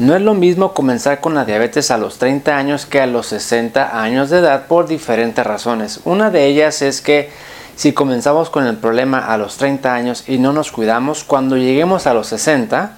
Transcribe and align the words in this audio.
No 0.00 0.16
es 0.16 0.22
lo 0.22 0.32
mismo 0.32 0.72
comenzar 0.72 1.20
con 1.20 1.34
la 1.34 1.44
diabetes 1.44 1.90
a 1.90 1.98
los 1.98 2.16
30 2.16 2.56
años 2.56 2.86
que 2.86 3.02
a 3.02 3.06
los 3.06 3.26
60 3.26 4.00
años 4.02 4.30
de 4.30 4.38
edad 4.38 4.66
por 4.66 4.88
diferentes 4.88 5.46
razones. 5.46 6.00
Una 6.06 6.30
de 6.30 6.46
ellas 6.46 6.80
es 6.80 7.02
que 7.02 7.28
si 7.76 7.92
comenzamos 7.92 8.48
con 8.48 8.66
el 8.66 8.78
problema 8.78 9.18
a 9.18 9.36
los 9.36 9.58
30 9.58 9.92
años 9.92 10.24
y 10.26 10.38
no 10.38 10.54
nos 10.54 10.72
cuidamos, 10.72 11.22
cuando 11.22 11.58
lleguemos 11.58 12.06
a 12.06 12.14
los 12.14 12.28
60, 12.28 12.96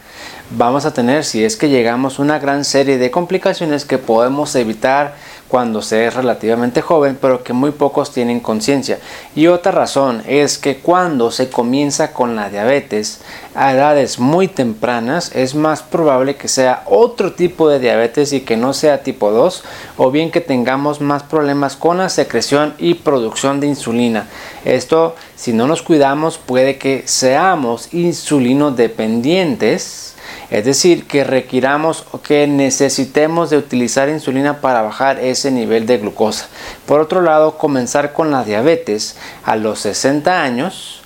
vamos 0.51 0.87
a 0.87 0.95
tener, 0.95 1.25
si 1.25 1.45
es 1.45 1.57
que 1.57 1.71
llegamos, 1.71 2.21
una 2.21 2.39
gran 2.39 2.65
serie 2.65 2.99
de 2.99 3.11
complicaciones 3.11 3.85
que 3.85 3.99
podemos 3.99 4.55
evitar 4.55 5.17
cuando 5.53 5.83
se 5.83 6.07
es 6.07 6.15
relativamente 6.15 6.81
joven, 6.81 7.19
pero 7.21 7.45
que 7.45 7.53
muy 7.53 7.73
pocos 7.73 8.11
tienen 8.11 8.41
conciencia. 8.41 8.99
Y 9.37 9.49
otra 9.49 9.71
razón 9.71 10.23
es 10.27 10.57
que 10.57 10.79
cuando 10.79 11.31
se 11.31 11.51
comienza 11.51 12.15
con 12.15 12.37
la 12.37 12.49
diabetes 12.49 13.21
a 13.55 13.75
edades 13.75 14.19
muy 14.19 14.49
tempranas, 14.49 15.31
es 15.35 15.55
más 15.55 15.83
probable 15.83 16.37
que 16.37 16.49
sea 16.49 16.85
otro 16.87 17.35
tipo 17.35 17.69
de 17.69 17.81
diabetes 17.81 18.33
y 18.33 18.41
que 18.41 18.57
no 18.57 18.73
sea 18.73 19.03
tipo 19.03 19.31
2, 19.31 19.63
o 19.99 20.11
bien 20.11 20.31
que 20.31 20.41
tengamos 20.41 21.03
más 21.03 21.23
problemas 21.23 21.77
con 21.77 21.99
la 21.99 22.09
secreción 22.09 22.73
y 22.79 22.95
producción 22.95 23.61
de 23.61 23.67
insulina. 23.67 24.29
Esto, 24.65 25.17
si 25.37 25.53
no 25.53 25.67
nos 25.67 25.83
cuidamos, 25.83 26.39
puede 26.39 26.79
que 26.79 27.03
seamos 27.05 27.93
insulino 27.93 28.71
dependientes 28.71 30.12
es 30.53 30.67
decir, 30.67 31.07
que 31.07 31.25
requiramos 31.25 32.05
o 32.13 32.21
que 32.21 32.47
necesitemos 32.47 33.49
de 33.49 33.57
utilizar 33.57 34.11
insulina 34.11 34.61
para 34.61 34.83
bajar 34.83 35.19
ese 35.19 35.51
nivel 35.51 35.87
de 35.87 35.97
glucosa. 35.97 36.47
Por 36.85 37.01
otro 37.01 37.23
lado, 37.23 37.57
comenzar 37.57 38.13
con 38.13 38.31
la 38.31 38.45
diabetes 38.45 39.17
a 39.45 39.57
los 39.57 39.81
60 39.81 40.43
años 40.43 41.01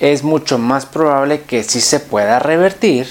es 0.00 0.24
mucho 0.24 0.58
más 0.58 0.86
probable 0.86 1.42
que 1.42 1.62
sí 1.62 1.80
se 1.80 2.00
pueda 2.00 2.40
revertir. 2.40 3.06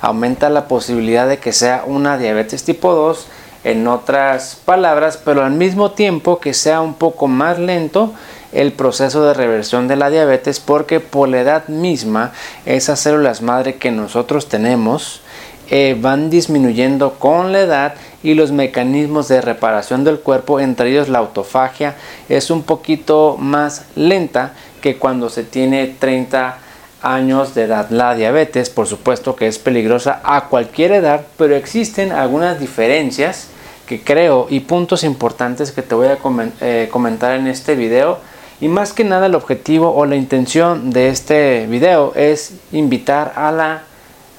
Aumenta 0.00 0.50
la 0.50 0.66
posibilidad 0.66 1.28
de 1.28 1.38
que 1.38 1.52
sea 1.52 1.84
una 1.86 2.18
diabetes 2.18 2.64
tipo 2.64 2.92
2 2.92 3.28
en 3.62 3.86
otras 3.86 4.56
palabras, 4.64 5.20
pero 5.24 5.44
al 5.44 5.52
mismo 5.52 5.92
tiempo 5.92 6.40
que 6.40 6.52
sea 6.52 6.80
un 6.80 6.94
poco 6.94 7.28
más 7.28 7.60
lento 7.60 8.12
el 8.52 8.72
proceso 8.72 9.24
de 9.24 9.34
reversión 9.34 9.88
de 9.88 9.96
la 9.96 10.10
diabetes 10.10 10.60
porque 10.60 11.00
por 11.00 11.28
la 11.28 11.40
edad 11.40 11.68
misma 11.68 12.32
esas 12.66 13.00
células 13.00 13.42
madre 13.42 13.76
que 13.76 13.90
nosotros 13.90 14.48
tenemos 14.48 15.22
eh, 15.70 15.96
van 15.98 16.28
disminuyendo 16.28 17.14
con 17.14 17.52
la 17.52 17.60
edad 17.60 17.94
y 18.22 18.34
los 18.34 18.52
mecanismos 18.52 19.28
de 19.28 19.40
reparación 19.40 20.04
del 20.04 20.20
cuerpo, 20.20 20.60
entre 20.60 20.90
ellos 20.90 21.08
la 21.08 21.20
autofagia, 21.20 21.94
es 22.28 22.50
un 22.50 22.62
poquito 22.62 23.36
más 23.38 23.86
lenta 23.96 24.52
que 24.82 24.96
cuando 24.96 25.30
se 25.30 25.44
tiene 25.44 25.86
30 25.86 26.58
años 27.00 27.54
de 27.54 27.62
edad. 27.62 27.88
La 27.90 28.14
diabetes, 28.14 28.68
por 28.68 28.86
supuesto 28.86 29.34
que 29.34 29.46
es 29.46 29.58
peligrosa 29.58 30.20
a 30.24 30.48
cualquier 30.48 30.92
edad, 30.92 31.22
pero 31.38 31.56
existen 31.56 32.12
algunas 32.12 32.60
diferencias 32.60 33.48
que 33.86 34.02
creo 34.02 34.48
y 34.50 34.60
puntos 34.60 35.04
importantes 35.04 35.72
que 35.72 35.82
te 35.82 35.94
voy 35.94 36.08
a 36.08 36.18
eh, 36.60 36.88
comentar 36.90 37.34
en 37.34 37.46
este 37.46 37.76
video 37.76 38.18
y 38.62 38.68
más 38.68 38.92
que 38.92 39.02
nada 39.02 39.26
el 39.26 39.34
objetivo 39.34 39.92
o 39.92 40.06
la 40.06 40.14
intención 40.14 40.92
de 40.92 41.08
este 41.08 41.66
video 41.66 42.12
es 42.14 42.54
invitar 42.70 43.32
a 43.34 43.50
la 43.50 43.82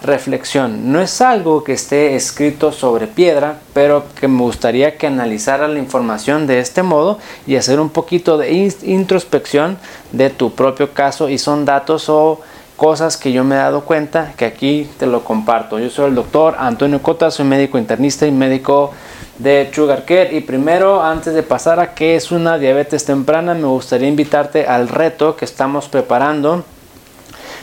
reflexión. 0.01 0.93
No 0.93 1.01
es 1.01 1.19
algo 1.19 1.65
que 1.65 1.73
esté 1.73 2.15
escrito 2.15 2.71
sobre 2.71 3.07
piedra, 3.07 3.57
pero 3.73 4.05
que 4.17 4.29
me 4.29 4.39
gustaría 4.39 4.97
que 4.97 5.07
analizara 5.07 5.67
la 5.67 5.77
información 5.77 6.47
de 6.47 6.59
este 6.61 6.83
modo 6.83 7.19
y 7.45 7.57
hacer 7.57 7.81
un 7.81 7.89
poquito 7.89 8.37
de 8.37 8.71
introspección 8.83 9.77
de 10.13 10.29
tu 10.29 10.51
propio 10.53 10.93
caso 10.93 11.27
y 11.27 11.37
son 11.37 11.65
datos 11.65 12.07
o 12.07 12.39
cosas 12.77 13.17
que 13.17 13.33
yo 13.33 13.43
me 13.43 13.55
he 13.55 13.57
dado 13.57 13.83
cuenta 13.83 14.33
que 14.37 14.45
aquí 14.45 14.89
te 14.99 15.05
lo 15.05 15.25
comparto. 15.25 15.79
Yo 15.79 15.89
soy 15.89 16.07
el 16.07 16.15
doctor 16.15 16.55
Antonio 16.57 17.01
Cota, 17.01 17.29
soy 17.29 17.45
médico 17.45 17.77
internista 17.77 18.25
y 18.25 18.31
médico 18.31 18.93
de 19.39 19.69
Sugar 19.73 20.05
Care. 20.05 20.35
Y 20.35 20.41
primero, 20.41 21.01
antes 21.01 21.33
de 21.33 21.43
pasar 21.43 21.79
a 21.79 21.93
qué 21.93 22.15
es 22.15 22.31
una 22.31 22.57
diabetes 22.57 23.05
temprana, 23.05 23.53
me 23.53 23.67
gustaría 23.67 24.07
invitarte 24.07 24.67
al 24.67 24.87
reto 24.87 25.35
que 25.35 25.45
estamos 25.45 25.87
preparando. 25.87 26.63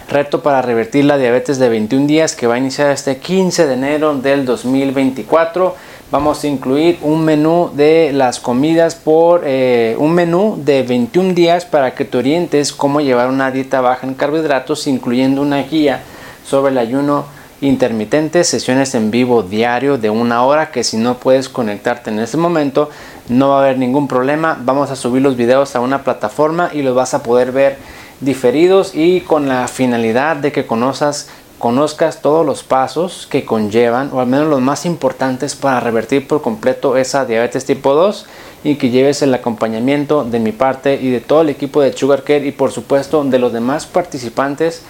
Reto 0.08 0.42
para 0.42 0.60
revertir 0.60 1.04
la 1.04 1.18
diabetes 1.18 1.58
de 1.58 1.68
21 1.68 2.06
días 2.08 2.34
que 2.34 2.48
va 2.48 2.54
a 2.54 2.58
iniciar 2.58 2.90
este 2.90 3.18
15 3.18 3.66
de 3.66 3.74
enero 3.74 4.14
del 4.16 4.44
2024. 4.44 5.76
Vamos 6.10 6.42
a 6.42 6.48
incluir 6.48 6.98
un 7.02 7.24
menú 7.24 7.70
de 7.72 8.10
las 8.12 8.40
comidas 8.40 8.96
por 8.96 9.42
eh, 9.44 9.94
un 9.96 10.12
menú 10.12 10.60
de 10.64 10.82
21 10.82 11.34
días 11.34 11.64
para 11.64 11.94
que 11.94 12.04
te 12.04 12.18
orientes 12.18 12.72
cómo 12.72 13.00
llevar 13.00 13.28
una 13.28 13.52
dieta 13.52 13.80
baja 13.80 14.08
en 14.08 14.14
carbohidratos, 14.14 14.88
incluyendo 14.88 15.40
una 15.42 15.62
guía 15.62 16.02
sobre 16.44 16.72
el 16.72 16.78
ayuno 16.78 17.26
intermitentes, 17.60 18.48
sesiones 18.48 18.94
en 18.94 19.10
vivo 19.10 19.42
diario 19.42 19.98
de 19.98 20.10
una 20.10 20.44
hora 20.44 20.70
que 20.70 20.84
si 20.84 20.96
no 20.96 21.18
puedes 21.18 21.48
conectarte 21.48 22.10
en 22.10 22.18
ese 22.18 22.36
momento 22.36 22.90
no 23.28 23.50
va 23.50 23.56
a 23.56 23.64
haber 23.64 23.78
ningún 23.78 24.08
problema. 24.08 24.58
Vamos 24.62 24.90
a 24.90 24.96
subir 24.96 25.22
los 25.22 25.36
videos 25.36 25.76
a 25.76 25.80
una 25.80 26.02
plataforma 26.02 26.70
y 26.72 26.82
los 26.82 26.94
vas 26.94 27.14
a 27.14 27.22
poder 27.22 27.52
ver 27.52 27.76
diferidos 28.20 28.94
y 28.94 29.20
con 29.20 29.48
la 29.48 29.68
finalidad 29.68 30.36
de 30.36 30.52
que 30.52 30.66
conozcas, 30.66 31.28
conozcas 31.58 32.22
todos 32.22 32.44
los 32.44 32.62
pasos 32.62 33.26
que 33.30 33.44
conllevan 33.44 34.10
o 34.12 34.20
al 34.20 34.26
menos 34.26 34.48
los 34.48 34.60
más 34.60 34.86
importantes 34.86 35.54
para 35.54 35.80
revertir 35.80 36.26
por 36.26 36.42
completo 36.42 36.96
esa 36.96 37.24
diabetes 37.24 37.66
tipo 37.66 37.94
2 37.94 38.26
y 38.64 38.76
que 38.76 38.90
lleves 38.90 39.22
el 39.22 39.32
acompañamiento 39.32 40.24
de 40.24 40.38
mi 40.38 40.52
parte 40.52 40.98
y 41.00 41.10
de 41.10 41.20
todo 41.20 41.42
el 41.42 41.50
equipo 41.50 41.80
de 41.80 41.92
Sugar 41.92 42.22
Care 42.22 42.46
y 42.46 42.52
por 42.52 42.72
supuesto 42.72 43.22
de 43.24 43.38
los 43.38 43.52
demás 43.52 43.86
participantes 43.86 44.82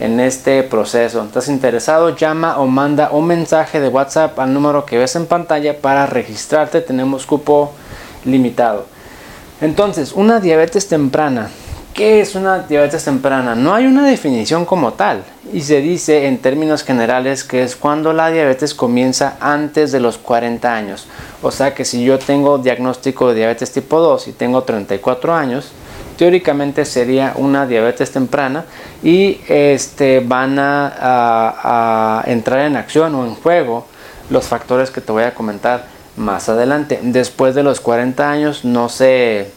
en 0.00 0.20
este 0.20 0.62
proceso. 0.62 1.22
¿Estás 1.22 1.48
interesado? 1.48 2.14
Llama 2.14 2.58
o 2.58 2.66
manda 2.66 3.10
un 3.10 3.26
mensaje 3.26 3.80
de 3.80 3.88
WhatsApp 3.88 4.38
al 4.38 4.52
número 4.52 4.84
que 4.84 4.98
ves 4.98 5.16
en 5.16 5.26
pantalla 5.26 5.78
para 5.78 6.06
registrarte. 6.06 6.80
Tenemos 6.80 7.26
cupo 7.26 7.72
limitado. 8.24 8.86
Entonces, 9.60 10.12
una 10.12 10.40
diabetes 10.40 10.88
temprana. 10.88 11.48
¿Qué 11.94 12.20
es 12.20 12.34
una 12.34 12.58
diabetes 12.58 13.04
temprana? 13.04 13.54
No 13.54 13.74
hay 13.74 13.86
una 13.86 14.06
definición 14.06 14.66
como 14.66 14.92
tal 14.92 15.24
y 15.50 15.62
se 15.62 15.80
dice 15.80 16.26
en 16.26 16.36
términos 16.38 16.84
generales 16.84 17.42
que 17.42 17.62
es 17.62 17.74
cuando 17.74 18.12
la 18.12 18.30
diabetes 18.30 18.74
comienza 18.74 19.38
antes 19.40 19.92
de 19.92 20.00
los 20.00 20.18
40 20.18 20.74
años. 20.74 21.06
O 21.40 21.50
sea 21.50 21.72
que 21.72 21.86
si 21.86 22.04
yo 22.04 22.18
tengo 22.18 22.58
diagnóstico 22.58 23.28
de 23.28 23.36
diabetes 23.36 23.72
tipo 23.72 23.98
2 23.98 24.28
y 24.28 24.32
tengo 24.32 24.62
34 24.62 25.34
años, 25.34 25.70
teóricamente 26.16 26.84
sería 26.84 27.32
una 27.36 27.66
diabetes 27.66 28.10
temprana 28.10 28.64
y 29.02 29.40
este, 29.48 30.20
van 30.20 30.56
a, 30.58 32.22
entrar 32.26 32.66
en 32.66 32.76
acción 32.76 33.14
o 33.14 33.26
en 33.26 33.34
juego 33.34 33.86
los 34.30 34.46
factores 34.46 34.90
que 34.90 35.00
te 35.00 35.12
voy 35.12 35.24
a 35.24 35.34
comentar 35.34 35.86
más 36.16 36.48
adelante. 36.48 36.98
Después 37.02 37.54
de 37.54 37.62
los 37.62 37.80
40 37.80 38.30
años 38.30 38.64
no 38.64 38.88
se, 38.88 39.50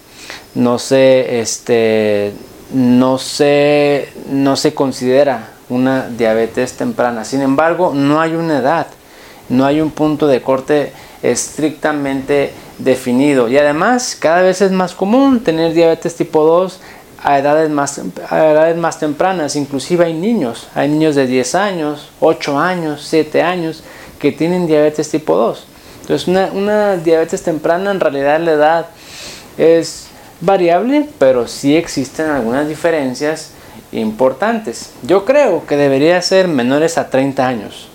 no 0.55 0.77
se, 0.79 1.39
este, 1.39 2.33
no 2.73 3.17
se, 3.17 4.09
no 4.29 4.55
se 4.55 4.73
considera 4.73 5.49
una 5.69 6.07
diabetes 6.09 6.73
temprana. 6.73 7.23
Sin 7.23 7.41
embargo, 7.41 7.93
no 7.95 8.19
hay 8.19 8.35
una 8.35 8.59
edad, 8.59 8.87
no 9.49 9.65
hay 9.65 9.81
un 9.81 9.91
punto 9.91 10.27
de 10.27 10.41
corte 10.41 10.91
estrictamente 11.23 12.53
definido. 12.79 13.47
Y 13.47 13.57
además, 13.57 14.17
cada 14.19 14.41
vez 14.41 14.61
es 14.61 14.71
más 14.71 14.95
común 14.95 15.41
tener 15.41 15.73
diabetes 15.73 16.15
tipo 16.15 16.43
2 16.43 16.79
a 17.21 17.37
edades 17.37 17.69
más, 17.69 18.01
a 18.29 18.45
edades 18.45 18.77
más 18.77 18.99
tempranas. 18.99 19.55
Inclusive 19.55 20.05
hay 20.05 20.13
niños, 20.13 20.67
hay 20.73 20.89
niños 20.89 21.15
de 21.15 21.27
10 21.27 21.55
años, 21.55 22.09
8 22.19 22.57
años, 22.57 23.05
7 23.07 23.41
años 23.41 23.83
que 24.17 24.31
tienen 24.31 24.67
diabetes 24.67 25.09
tipo 25.09 25.35
2. 25.35 25.65
Entonces, 26.01 26.27
una, 26.27 26.49
una 26.53 26.97
diabetes 26.97 27.43
temprana 27.43 27.91
en 27.91 27.99
realidad 27.99 28.39
la 28.39 28.51
edad 28.53 28.85
es 29.57 30.07
variable, 30.41 31.07
pero 31.19 31.47
sí 31.47 31.75
existen 31.75 32.27
algunas 32.27 32.67
diferencias 32.67 33.51
importantes. 33.91 34.91
Yo 35.03 35.25
creo 35.25 35.65
que 35.65 35.77
debería 35.77 36.21
ser 36.21 36.47
menores 36.47 36.97
a 36.97 37.09
30 37.09 37.47
años, 37.47 37.89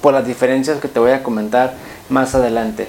por 0.00 0.14
las 0.14 0.26
diferencias 0.26 0.80
que 0.80 0.88
te 0.88 0.98
voy 0.98 1.12
a 1.12 1.22
comentar 1.22 1.74
más 2.08 2.34
adelante. 2.34 2.88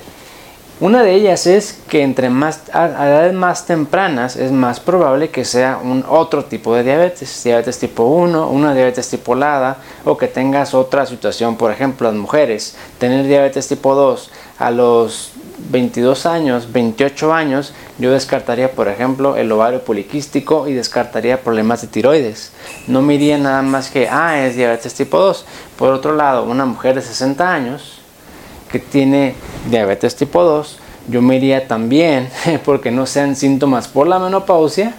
Una 0.83 1.01
de 1.01 1.15
ellas 1.15 1.47
es 1.47 1.79
que 1.87 2.01
entre 2.03 2.27
a 2.27 3.07
edades 3.07 3.33
más 3.33 3.65
tempranas 3.65 4.35
es 4.35 4.51
más 4.51 4.81
probable 4.81 5.29
que 5.29 5.45
sea 5.45 5.79
un 5.81 6.03
otro 6.09 6.43
tipo 6.43 6.75
de 6.75 6.83
diabetes, 6.83 7.41
diabetes 7.41 7.79
tipo 7.79 8.03
1, 8.03 8.49
una 8.49 8.73
diabetes 8.73 9.09
tipo 9.09 9.33
LADA 9.33 9.77
o 10.03 10.17
que 10.17 10.27
tengas 10.27 10.73
otra 10.73 11.05
situación, 11.05 11.55
por 11.55 11.71
ejemplo, 11.71 12.09
las 12.09 12.19
mujeres, 12.19 12.75
tener 12.97 13.25
diabetes 13.25 13.69
tipo 13.69 13.95
2 13.95 14.29
a 14.59 14.71
los 14.71 15.31
22 15.69 16.25
años, 16.25 16.73
28 16.73 17.33
años, 17.33 17.73
yo 17.97 18.11
descartaría, 18.11 18.69
por 18.69 18.89
ejemplo, 18.89 19.37
el 19.37 19.49
ovario 19.53 19.85
poliquístico 19.85 20.67
y 20.67 20.73
descartaría 20.73 21.41
problemas 21.43 21.81
de 21.81 21.87
tiroides. 21.87 22.51
No 22.87 23.01
me 23.01 23.17
nada 23.37 23.61
más 23.61 23.89
que, 23.89 24.09
ah, 24.09 24.45
es 24.45 24.57
diabetes 24.57 24.93
tipo 24.95 25.17
2. 25.17 25.45
Por 25.77 25.93
otro 25.93 26.13
lado, 26.13 26.43
una 26.43 26.65
mujer 26.65 26.95
de 26.95 27.01
60 27.01 27.53
años, 27.53 28.02
que 28.73 28.79
tiene 28.79 29.35
diabetes 29.69 30.15
tipo 30.15 30.43
2, 30.43 30.79
yo 31.07 31.21
me 31.21 31.35
iría 31.35 31.67
también 31.67 32.27
porque 32.65 32.89
no 32.89 33.05
sean 33.05 33.35
síntomas 33.35 33.87
por 33.87 34.07
la 34.07 34.17
menopausia 34.17 34.95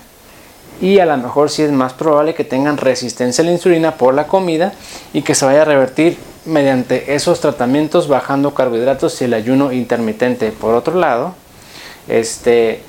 y 0.80 1.00
a 1.00 1.06
lo 1.06 1.16
mejor 1.16 1.50
sí 1.50 1.62
es 1.62 1.72
más 1.72 1.92
probable 1.92 2.34
que 2.34 2.44
tengan 2.44 2.76
resistencia 2.76 3.42
a 3.42 3.46
la 3.46 3.52
insulina 3.52 3.96
por 3.96 4.14
la 4.14 4.28
comida 4.28 4.74
y 5.12 5.22
que 5.22 5.34
se 5.34 5.44
vaya 5.44 5.62
a 5.62 5.64
revertir 5.64 6.16
mediante 6.44 7.16
esos 7.16 7.40
tratamientos 7.40 8.06
bajando 8.06 8.54
carbohidratos 8.54 9.20
y 9.20 9.24
el 9.24 9.34
ayuno 9.34 9.72
intermitente. 9.72 10.52
Por 10.52 10.76
otro 10.76 10.94
lado, 10.94 11.34
este, 12.06 12.80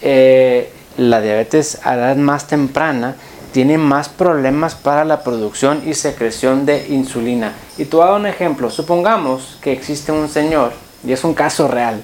eh, 0.00 0.70
la 0.96 1.20
diabetes 1.20 1.80
a 1.84 1.96
edad 1.96 2.16
más 2.16 2.46
temprana 2.46 3.16
tiene 3.54 3.78
más 3.78 4.08
problemas 4.08 4.74
para 4.74 5.04
la 5.04 5.22
producción 5.22 5.84
y 5.86 5.94
secreción 5.94 6.66
de 6.66 6.88
insulina. 6.88 7.52
Y 7.78 7.84
tú 7.84 8.02
hago 8.02 8.16
un 8.16 8.26
ejemplo, 8.26 8.68
supongamos 8.68 9.58
que 9.60 9.70
existe 9.70 10.10
un 10.10 10.28
señor, 10.28 10.72
y 11.06 11.12
es 11.12 11.22
un 11.22 11.34
caso 11.34 11.68
real, 11.68 12.02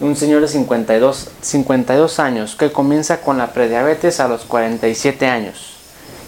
un 0.00 0.16
señor 0.16 0.40
de 0.40 0.48
52, 0.48 1.28
52 1.42 2.18
años 2.18 2.56
que 2.56 2.72
comienza 2.72 3.20
con 3.20 3.38
la 3.38 3.52
prediabetes 3.52 4.18
a 4.18 4.26
los 4.26 4.42
47 4.42 5.28
años, 5.28 5.76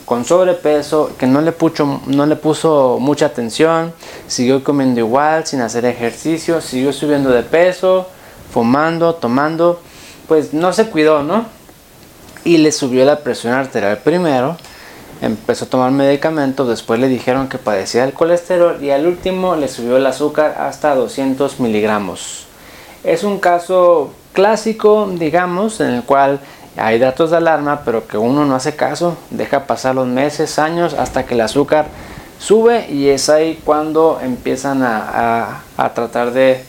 con 0.04 0.24
sobrepeso, 0.24 1.10
que 1.18 1.26
no 1.26 1.40
le, 1.40 1.50
puso, 1.50 2.00
no 2.06 2.24
le 2.24 2.36
puso 2.36 2.98
mucha 3.00 3.26
atención, 3.26 3.92
siguió 4.28 4.62
comiendo 4.62 5.00
igual, 5.00 5.44
sin 5.44 5.60
hacer 5.60 5.86
ejercicio, 5.86 6.60
siguió 6.60 6.92
subiendo 6.92 7.30
de 7.30 7.42
peso, 7.42 8.06
fumando, 8.52 9.16
tomando, 9.16 9.80
pues 10.28 10.54
no 10.54 10.72
se 10.72 10.86
cuidó, 10.86 11.24
¿no? 11.24 11.46
Y 12.44 12.58
le 12.58 12.72
subió 12.72 13.04
la 13.04 13.20
presión 13.20 13.52
arterial 13.52 13.98
primero, 13.98 14.56
empezó 15.20 15.64
a 15.66 15.68
tomar 15.68 15.92
medicamentos, 15.92 16.68
después 16.68 16.98
le 16.98 17.08
dijeron 17.08 17.48
que 17.48 17.58
padecía 17.58 18.04
el 18.04 18.12
colesterol 18.12 18.82
y 18.82 18.90
al 18.90 19.06
último 19.06 19.54
le 19.56 19.68
subió 19.68 19.96
el 19.96 20.06
azúcar 20.06 20.56
hasta 20.58 20.94
200 20.94 21.60
miligramos. 21.60 22.46
Es 23.04 23.24
un 23.24 23.38
caso 23.38 24.12
clásico, 24.32 25.08
digamos, 25.12 25.80
en 25.80 25.90
el 25.90 26.02
cual 26.02 26.40
hay 26.76 26.98
datos 26.98 27.30
de 27.30 27.36
alarma, 27.36 27.82
pero 27.84 28.06
que 28.06 28.18
uno 28.18 28.44
no 28.44 28.54
hace 28.54 28.74
caso, 28.74 29.16
deja 29.30 29.66
pasar 29.66 29.94
los 29.94 30.06
meses, 30.06 30.58
años, 30.58 30.94
hasta 30.94 31.24
que 31.24 31.34
el 31.34 31.40
azúcar 31.42 31.86
sube 32.38 32.88
y 32.90 33.08
es 33.08 33.28
ahí 33.28 33.60
cuando 33.64 34.18
empiezan 34.20 34.82
a, 34.82 35.62
a 35.76 35.94
tratar 35.94 36.32
de 36.32 36.64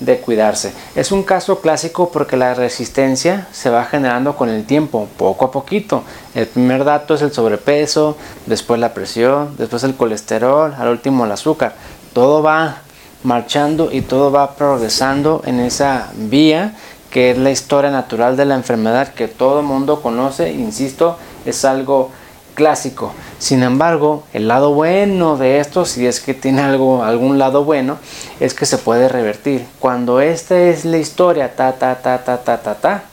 de 0.00 0.18
cuidarse. 0.18 0.72
Es 0.94 1.12
un 1.12 1.22
caso 1.22 1.60
clásico 1.60 2.10
porque 2.10 2.36
la 2.36 2.54
resistencia 2.54 3.48
se 3.52 3.70
va 3.70 3.84
generando 3.84 4.36
con 4.36 4.48
el 4.48 4.64
tiempo, 4.64 5.08
poco 5.16 5.46
a 5.46 5.50
poquito. 5.50 6.04
El 6.34 6.46
primer 6.46 6.84
dato 6.84 7.14
es 7.14 7.22
el 7.22 7.32
sobrepeso, 7.32 8.16
después 8.46 8.80
la 8.80 8.94
presión, 8.94 9.56
después 9.58 9.84
el 9.84 9.96
colesterol, 9.96 10.74
al 10.78 10.88
último 10.88 11.24
el 11.24 11.32
azúcar. 11.32 11.74
Todo 12.12 12.42
va 12.42 12.78
marchando 13.24 13.90
y 13.90 14.02
todo 14.02 14.30
va 14.30 14.54
progresando 14.54 15.42
en 15.44 15.60
esa 15.60 16.10
vía 16.14 16.74
que 17.10 17.30
es 17.30 17.38
la 17.38 17.50
historia 17.50 17.90
natural 17.90 18.36
de 18.36 18.44
la 18.44 18.54
enfermedad 18.54 19.14
que 19.14 19.28
todo 19.28 19.62
mundo 19.62 20.02
conoce, 20.02 20.52
insisto, 20.52 21.16
es 21.46 21.64
algo 21.64 22.10
clásico. 22.58 23.12
Sin 23.38 23.62
embargo, 23.62 24.24
el 24.32 24.48
lado 24.48 24.74
bueno 24.74 25.36
de 25.36 25.60
esto, 25.60 25.84
si 25.84 26.08
es 26.08 26.18
que 26.18 26.34
tiene 26.34 26.60
algo, 26.60 27.04
algún 27.04 27.38
lado 27.38 27.62
bueno, 27.62 27.98
es 28.40 28.52
que 28.52 28.66
se 28.66 28.78
puede 28.78 29.08
revertir. 29.08 29.64
Cuando 29.78 30.20
esta 30.20 30.58
es 30.58 30.84
la 30.84 30.98
historia, 30.98 31.54
ta, 31.54 31.74
ta, 31.74 31.94
ta, 32.02 32.18
ta, 32.24 32.38
ta, 32.38 32.60
ta, 32.60 32.74
ta, 32.74 33.04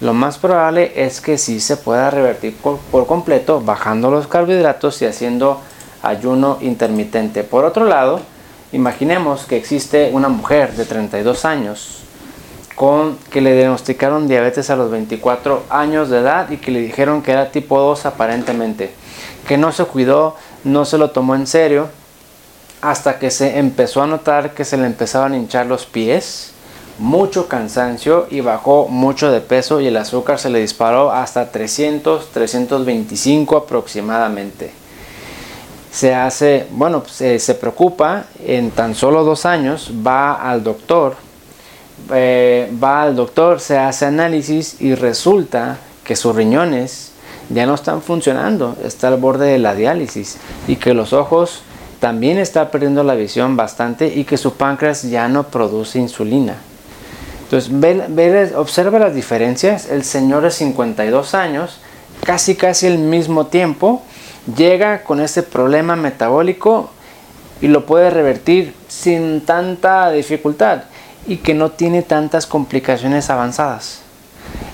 lo 0.00 0.12
más 0.12 0.38
probable 0.38 0.92
es 0.96 1.20
que 1.20 1.38
sí 1.38 1.60
se 1.60 1.76
pueda 1.76 2.10
revertir 2.10 2.56
por, 2.56 2.78
por 2.90 3.06
completo 3.06 3.60
bajando 3.60 4.10
los 4.10 4.26
carbohidratos 4.26 5.00
y 5.02 5.06
haciendo 5.06 5.60
ayuno 6.02 6.58
intermitente. 6.60 7.44
Por 7.44 7.64
otro 7.64 7.84
lado, 7.84 8.22
imaginemos 8.72 9.44
que 9.44 9.56
existe 9.56 10.10
una 10.12 10.28
mujer 10.28 10.72
de 10.72 10.84
32 10.84 11.44
años 11.44 12.03
con 12.74 13.16
que 13.30 13.40
le 13.40 13.54
diagnosticaron 13.54 14.26
diabetes 14.26 14.70
a 14.70 14.76
los 14.76 14.90
24 14.90 15.64
años 15.70 16.10
de 16.10 16.18
edad 16.18 16.50
y 16.50 16.56
que 16.56 16.70
le 16.70 16.80
dijeron 16.80 17.22
que 17.22 17.32
era 17.32 17.50
tipo 17.50 17.78
2 17.78 18.06
aparentemente, 18.06 18.92
que 19.46 19.56
no 19.56 19.72
se 19.72 19.84
cuidó, 19.84 20.36
no 20.64 20.84
se 20.84 20.98
lo 20.98 21.10
tomó 21.10 21.34
en 21.34 21.46
serio, 21.46 21.88
hasta 22.80 23.18
que 23.18 23.30
se 23.30 23.58
empezó 23.58 24.02
a 24.02 24.06
notar 24.06 24.54
que 24.54 24.64
se 24.64 24.76
le 24.76 24.86
empezaban 24.86 25.32
a 25.32 25.36
hinchar 25.36 25.66
los 25.66 25.86
pies, 25.86 26.52
mucho 26.98 27.48
cansancio 27.48 28.26
y 28.30 28.40
bajó 28.40 28.88
mucho 28.88 29.30
de 29.30 29.40
peso 29.40 29.80
y 29.80 29.86
el 29.86 29.96
azúcar 29.96 30.38
se 30.38 30.50
le 30.50 30.60
disparó 30.60 31.10
hasta 31.10 31.50
300, 31.50 32.30
325 32.30 33.56
aproximadamente. 33.56 34.72
Se 35.90 36.14
hace, 36.14 36.66
bueno, 36.72 37.04
se, 37.06 37.38
se 37.38 37.54
preocupa, 37.54 38.24
en 38.44 38.72
tan 38.72 38.94
solo 38.96 39.22
dos 39.24 39.46
años 39.46 39.92
va 40.04 40.34
al 40.34 40.64
doctor 40.64 41.23
eh, 42.12 42.70
va 42.82 43.02
al 43.02 43.16
doctor, 43.16 43.60
se 43.60 43.78
hace 43.78 44.06
análisis 44.06 44.80
y 44.80 44.94
resulta 44.94 45.78
que 46.04 46.16
sus 46.16 46.34
riñones 46.34 47.12
ya 47.48 47.66
no 47.66 47.74
están 47.74 48.02
funcionando, 48.02 48.76
está 48.84 49.08
al 49.08 49.16
borde 49.16 49.52
de 49.52 49.58
la 49.58 49.74
diálisis 49.74 50.38
y 50.66 50.76
que 50.76 50.94
los 50.94 51.12
ojos 51.12 51.62
también 52.00 52.38
está 52.38 52.70
perdiendo 52.70 53.02
la 53.04 53.14
visión 53.14 53.56
bastante 53.56 54.08
y 54.08 54.24
que 54.24 54.36
su 54.36 54.54
páncreas 54.54 55.02
ya 55.02 55.28
no 55.28 55.44
produce 55.44 55.98
insulina. 55.98 56.56
Entonces, 57.44 58.52
observa 58.54 58.98
las 58.98 59.14
diferencias. 59.14 59.88
El 59.88 60.04
señor 60.04 60.42
de 60.42 60.50
52 60.50 61.34
años, 61.34 61.78
casi 62.24 62.56
casi 62.56 62.86
el 62.86 62.98
mismo 62.98 63.46
tiempo, 63.46 64.02
llega 64.56 65.04
con 65.04 65.20
ese 65.20 65.42
problema 65.42 65.96
metabólico 65.96 66.90
y 67.60 67.68
lo 67.68 67.86
puede 67.86 68.10
revertir 68.10 68.74
sin 68.88 69.42
tanta 69.42 70.10
dificultad 70.10 70.84
y 71.26 71.38
que 71.38 71.54
no 71.54 71.70
tiene 71.70 72.02
tantas 72.02 72.46
complicaciones 72.46 73.30
avanzadas. 73.30 74.00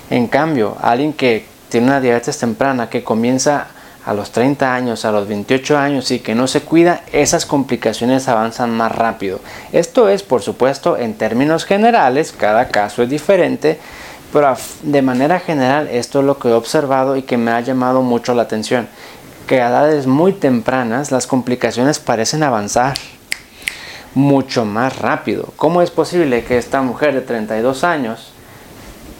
En 0.09 0.27
cambio, 0.27 0.77
alguien 0.81 1.13
que 1.13 1.45
tiene 1.69 1.87
una 1.87 2.01
diabetes 2.01 2.37
temprana 2.37 2.89
que 2.89 3.03
comienza 3.03 3.67
a 4.05 4.13
los 4.13 4.31
30 4.31 4.73
años, 4.73 5.05
a 5.05 5.11
los 5.11 5.27
28 5.27 5.77
años 5.77 6.11
y 6.11 6.19
que 6.19 6.35
no 6.35 6.47
se 6.47 6.61
cuida, 6.61 7.01
esas 7.13 7.45
complicaciones 7.45 8.27
avanzan 8.27 8.71
más 8.71 8.91
rápido. 8.91 9.39
Esto 9.71 10.09
es, 10.09 10.23
por 10.23 10.41
supuesto, 10.41 10.97
en 10.97 11.13
términos 11.13 11.65
generales, 11.65 12.33
cada 12.37 12.67
caso 12.69 13.03
es 13.03 13.09
diferente, 13.09 13.79
pero 14.33 14.55
de 14.81 15.01
manera 15.01 15.39
general 15.39 15.87
esto 15.87 16.19
es 16.19 16.25
lo 16.25 16.39
que 16.39 16.49
he 16.49 16.53
observado 16.53 17.15
y 17.15 17.21
que 17.21 17.37
me 17.37 17.51
ha 17.51 17.61
llamado 17.61 18.01
mucho 18.01 18.33
la 18.33 18.43
atención, 18.43 18.87
que 19.45 19.61
a 19.61 19.69
edades 19.69 20.07
muy 20.07 20.33
tempranas 20.33 21.11
las 21.11 21.27
complicaciones 21.27 21.99
parecen 21.99 22.43
avanzar 22.43 22.97
mucho 24.13 24.65
más 24.65 24.99
rápido. 24.99 25.49
¿Cómo 25.55 25.81
es 25.81 25.91
posible 25.91 26.43
que 26.43 26.57
esta 26.57 26.81
mujer 26.81 27.13
de 27.13 27.21
32 27.21 27.83
años, 27.83 28.31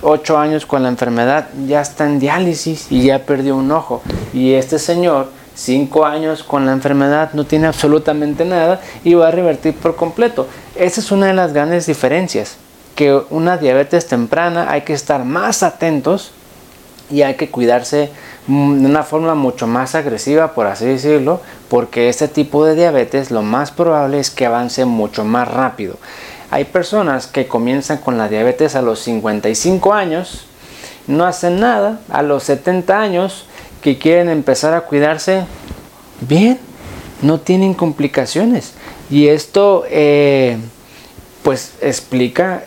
8 0.02 0.38
años 0.38 0.66
con 0.66 0.84
la 0.84 0.90
enfermedad, 0.90 1.50
ya 1.68 1.82
está 1.82 2.06
en 2.06 2.20
diálisis 2.20 2.92
y 2.92 3.04
ya 3.04 3.20
perdió 3.26 3.56
un 3.56 3.72
ojo? 3.72 4.02
Y 4.34 4.54
este 4.54 4.80
señor, 4.80 5.30
5 5.56 6.06
años 6.06 6.44
con 6.44 6.66
la 6.66 6.74
enfermedad, 6.74 7.32
no 7.34 7.46
tiene 7.46 7.68
absolutamente 7.68 8.46
nada 8.46 8.82
y 9.04 9.14
va 9.14 9.28
a 9.28 9.32
revertir 9.32 9.76
por 9.76 9.96
completo. 9.96 10.48
Esa 10.76 11.02
es 11.02 11.12
una 11.12 11.28
de 11.28 11.34
las 11.34 11.54
grandes 11.54 11.86
diferencias, 11.86 12.58
que 12.96 13.22
una 13.30 13.58
diabetes 13.58 14.08
temprana 14.08 14.70
hay 14.70 14.82
que 14.82 14.94
estar 14.94 15.24
más 15.24 15.64
atentos 15.64 16.32
y 17.10 17.24
hay 17.24 17.36
que 17.36 17.50
cuidarse 17.50 18.10
Mm, 18.48 18.82
de 18.82 18.86
una 18.88 19.04
forma 19.04 19.36
mucho 19.36 19.68
más 19.68 19.94
agresiva, 19.94 20.54
por 20.54 20.66
así 20.66 20.86
decirlo, 20.86 21.42
porque 21.72 22.10
este 22.10 22.28
tipo 22.28 22.66
de 22.66 22.76
diabetes 22.76 23.32
lo 23.32 23.44
más 23.44 23.72
probable 23.72 24.20
es 24.20 24.30
que 24.30 24.46
avance 24.46 24.84
mucho 24.84 25.24
más 25.24 25.48
rápido. 25.48 25.96
Hay 26.50 26.66
personas 26.66 27.28
que 27.28 27.48
comienzan 27.48 28.00
con 28.00 28.18
la 28.18 28.28
diabetes 28.28 28.76
a 28.76 28.82
los 28.82 29.00
55 29.00 29.94
años, 29.94 30.48
no 31.08 31.24
hacen 31.24 31.62
nada, 31.62 32.02
a 32.10 32.24
los 32.24 32.44
70 32.44 33.00
años 33.00 33.46
que 33.82 33.98
quieren 33.98 34.28
empezar 34.28 34.74
a 34.74 34.82
cuidarse, 34.82 35.46
bien, 36.20 36.60
no 37.22 37.40
tienen 37.40 37.74
complicaciones. 37.74 38.74
Y 39.10 39.30
esto 39.30 39.86
eh, 39.90 40.58
pues 41.42 41.76
explica 41.80 42.66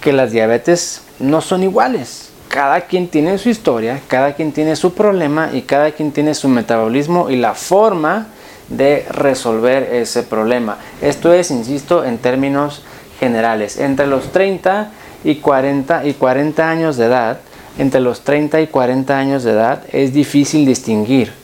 que 0.00 0.12
las 0.12 0.32
diabetes 0.32 1.02
no 1.20 1.40
son 1.42 1.62
iguales 1.62 2.25
cada 2.56 2.80
quien 2.80 3.08
tiene 3.08 3.36
su 3.36 3.50
historia, 3.50 4.00
cada 4.08 4.32
quien 4.32 4.50
tiene 4.50 4.76
su 4.76 4.94
problema 4.94 5.50
y 5.52 5.60
cada 5.60 5.90
quien 5.90 6.10
tiene 6.10 6.32
su 6.32 6.48
metabolismo 6.48 7.28
y 7.28 7.36
la 7.36 7.52
forma 7.52 8.28
de 8.70 9.04
resolver 9.10 9.82
ese 9.92 10.22
problema. 10.22 10.78
Esto 11.02 11.34
es, 11.34 11.50
insisto, 11.50 12.02
en 12.02 12.16
términos 12.16 12.82
generales. 13.20 13.76
Entre 13.76 14.06
los 14.06 14.32
30 14.32 14.90
y 15.22 15.34
40 15.34 16.06
y 16.06 16.14
40 16.14 16.70
años 16.70 16.96
de 16.96 17.04
edad, 17.04 17.40
entre 17.76 18.00
los 18.00 18.22
30 18.22 18.62
y 18.62 18.68
40 18.68 19.18
años 19.18 19.44
de 19.44 19.50
edad 19.50 19.82
es 19.92 20.14
difícil 20.14 20.64
distinguir 20.64 21.34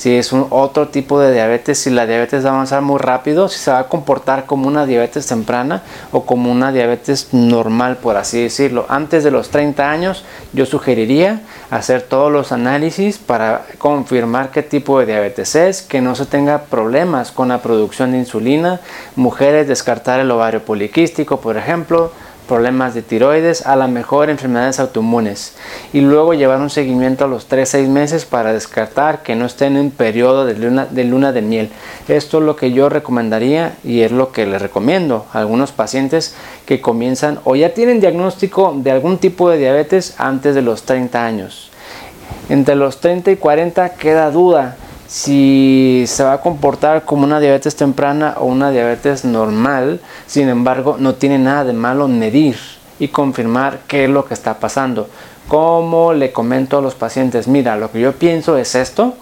si 0.00 0.16
es 0.16 0.32
un 0.32 0.46
otro 0.48 0.88
tipo 0.88 1.20
de 1.20 1.30
diabetes, 1.30 1.76
si 1.78 1.90
la 1.90 2.06
diabetes 2.06 2.42
va 2.42 2.48
a 2.48 2.52
avanzar 2.54 2.80
muy 2.80 2.98
rápido, 2.98 3.50
si 3.50 3.58
se 3.58 3.70
va 3.70 3.80
a 3.80 3.88
comportar 3.88 4.46
como 4.46 4.66
una 4.66 4.86
diabetes 4.86 5.26
temprana 5.26 5.82
o 6.10 6.24
como 6.24 6.50
una 6.50 6.72
diabetes 6.72 7.34
normal, 7.34 7.98
por 7.98 8.16
así 8.16 8.40
decirlo. 8.40 8.86
Antes 8.88 9.24
de 9.24 9.30
los 9.30 9.50
30 9.50 9.90
años, 9.90 10.24
yo 10.54 10.64
sugeriría 10.64 11.42
hacer 11.68 12.00
todos 12.00 12.32
los 12.32 12.50
análisis 12.50 13.18
para 13.18 13.66
confirmar 13.76 14.50
qué 14.50 14.62
tipo 14.62 14.98
de 15.00 15.04
diabetes 15.04 15.54
es, 15.54 15.82
que 15.82 16.00
no 16.00 16.14
se 16.14 16.24
tenga 16.24 16.62
problemas 16.62 17.30
con 17.30 17.48
la 17.48 17.60
producción 17.60 18.12
de 18.12 18.18
insulina, 18.20 18.80
mujeres 19.16 19.68
descartar 19.68 20.18
el 20.18 20.30
ovario 20.30 20.64
poliquístico, 20.64 21.42
por 21.42 21.58
ejemplo, 21.58 22.10
problemas 22.50 22.94
de 22.94 23.02
tiroides, 23.02 23.64
a 23.64 23.76
lo 23.76 23.86
mejor 23.86 24.28
enfermedades 24.28 24.80
autoinmunes. 24.80 25.54
Y 25.92 26.00
luego 26.00 26.34
llevar 26.34 26.60
un 26.60 26.68
seguimiento 26.68 27.24
a 27.24 27.28
los 27.28 27.48
3-6 27.48 27.86
meses 27.86 28.24
para 28.24 28.52
descartar 28.52 29.22
que 29.22 29.36
no 29.36 29.46
estén 29.46 29.76
en 29.76 29.82
un 29.82 29.90
periodo 29.92 30.44
de 30.44 30.54
luna, 30.54 30.84
de 30.90 31.04
luna 31.04 31.30
de 31.30 31.42
miel. 31.42 31.70
Esto 32.08 32.38
es 32.38 32.44
lo 32.44 32.56
que 32.56 32.72
yo 32.72 32.88
recomendaría 32.88 33.76
y 33.84 34.00
es 34.00 34.10
lo 34.10 34.32
que 34.32 34.46
les 34.46 34.60
recomiendo 34.60 35.26
a 35.32 35.38
algunos 35.38 35.70
pacientes 35.70 36.34
que 36.66 36.80
comienzan 36.80 37.38
o 37.44 37.54
ya 37.54 37.72
tienen 37.72 38.00
diagnóstico 38.00 38.74
de 38.76 38.90
algún 38.90 39.18
tipo 39.18 39.48
de 39.48 39.58
diabetes 39.58 40.16
antes 40.18 40.56
de 40.56 40.62
los 40.62 40.82
30 40.82 41.24
años. 41.24 41.70
Entre 42.48 42.74
los 42.74 42.98
30 42.98 43.30
y 43.30 43.36
40 43.36 43.90
queda 43.90 44.28
duda 44.32 44.76
si 45.10 46.04
se 46.06 46.22
va 46.22 46.34
a 46.34 46.40
comportar 46.40 47.04
como 47.04 47.24
una 47.24 47.40
diabetes 47.40 47.74
temprana 47.74 48.36
o 48.38 48.44
una 48.44 48.70
diabetes 48.70 49.24
normal. 49.24 50.00
Sin 50.28 50.48
embargo, 50.48 50.96
no 51.00 51.16
tiene 51.16 51.36
nada 51.36 51.64
de 51.64 51.72
malo 51.72 52.06
medir 52.06 52.56
y 53.00 53.08
confirmar 53.08 53.80
qué 53.88 54.04
es 54.04 54.10
lo 54.10 54.24
que 54.24 54.34
está 54.34 54.60
pasando. 54.60 55.08
Como 55.48 56.12
le 56.12 56.30
comento 56.30 56.78
a 56.78 56.80
los 56.80 56.94
pacientes, 56.94 57.48
mira, 57.48 57.76
lo 57.76 57.90
que 57.90 58.00
yo 58.00 58.12
pienso 58.12 58.56
es 58.56 58.76
esto, 58.76 59.14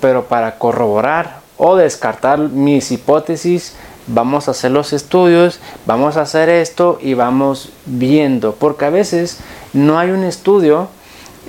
pero 0.00 0.24
para 0.24 0.58
corroborar 0.58 1.42
o 1.58 1.76
descartar 1.76 2.40
mis 2.40 2.90
hipótesis, 2.90 3.76
vamos 4.08 4.48
a 4.48 4.50
hacer 4.50 4.72
los 4.72 4.92
estudios, 4.92 5.60
vamos 5.86 6.16
a 6.16 6.22
hacer 6.22 6.48
esto 6.48 6.98
y 7.00 7.14
vamos 7.14 7.70
viendo, 7.86 8.56
porque 8.56 8.86
a 8.86 8.90
veces 8.90 9.38
no 9.72 9.96
hay 9.96 10.10
un 10.10 10.24
estudio 10.24 10.88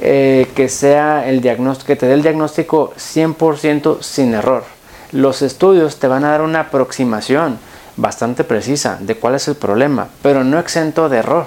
eh, 0.02 0.48
que 0.56 0.70
sea 0.70 1.28
el 1.28 1.42
diagnóstico, 1.42 1.88
que 1.88 1.96
te 1.96 2.06
dé 2.06 2.14
el 2.14 2.22
diagnóstico 2.22 2.94
100% 2.96 4.02
sin 4.02 4.34
error. 4.34 4.64
Los 5.12 5.42
estudios 5.42 5.98
te 5.98 6.08
van 6.08 6.24
a 6.24 6.32
dar 6.32 6.42
una 6.42 6.62
aproximación 6.62 7.60
bastante 7.98 8.44
precisa 8.44 8.98
de 9.02 9.16
cuál 9.16 9.36
es 9.36 9.48
el 9.48 9.56
problema, 9.56 10.08
pero 10.22 10.44
no 10.44 10.60
exento 10.60 11.10
de 11.10 11.18
error. 11.18 11.46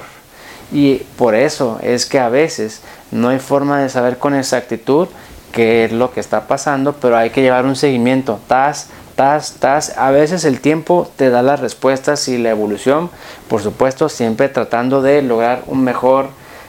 Y 0.72 0.96
por 1.16 1.34
eso 1.34 1.78
es 1.82 2.06
que 2.06 2.18
a 2.18 2.28
veces 2.28 2.82
no 3.10 3.28
hay 3.28 3.38
forma 3.38 3.80
de 3.80 3.88
saber 3.88 4.18
con 4.18 4.34
exactitud 4.34 5.08
qué 5.52 5.84
es 5.84 5.92
lo 5.92 6.12
que 6.12 6.20
está 6.20 6.46
pasando, 6.46 6.94
pero 6.94 7.16
hay 7.16 7.30
que 7.30 7.42
llevar 7.42 7.66
un 7.66 7.76
seguimiento, 7.76 8.40
tas, 8.48 8.88
tas, 9.14 9.54
tas. 9.60 9.96
A 9.98 10.10
veces 10.10 10.44
el 10.44 10.60
tiempo 10.60 11.10
te 11.16 11.30
da 11.30 11.42
las 11.42 11.60
respuestas 11.60 12.26
y 12.28 12.38
la 12.38 12.50
evolución, 12.50 13.10
por 13.48 13.62
supuesto, 13.62 14.08
siempre 14.08 14.48
tratando 14.48 15.02
de 15.02 15.22
lograr 15.22 15.62
un 15.66 15.84
mejor 15.84 16.28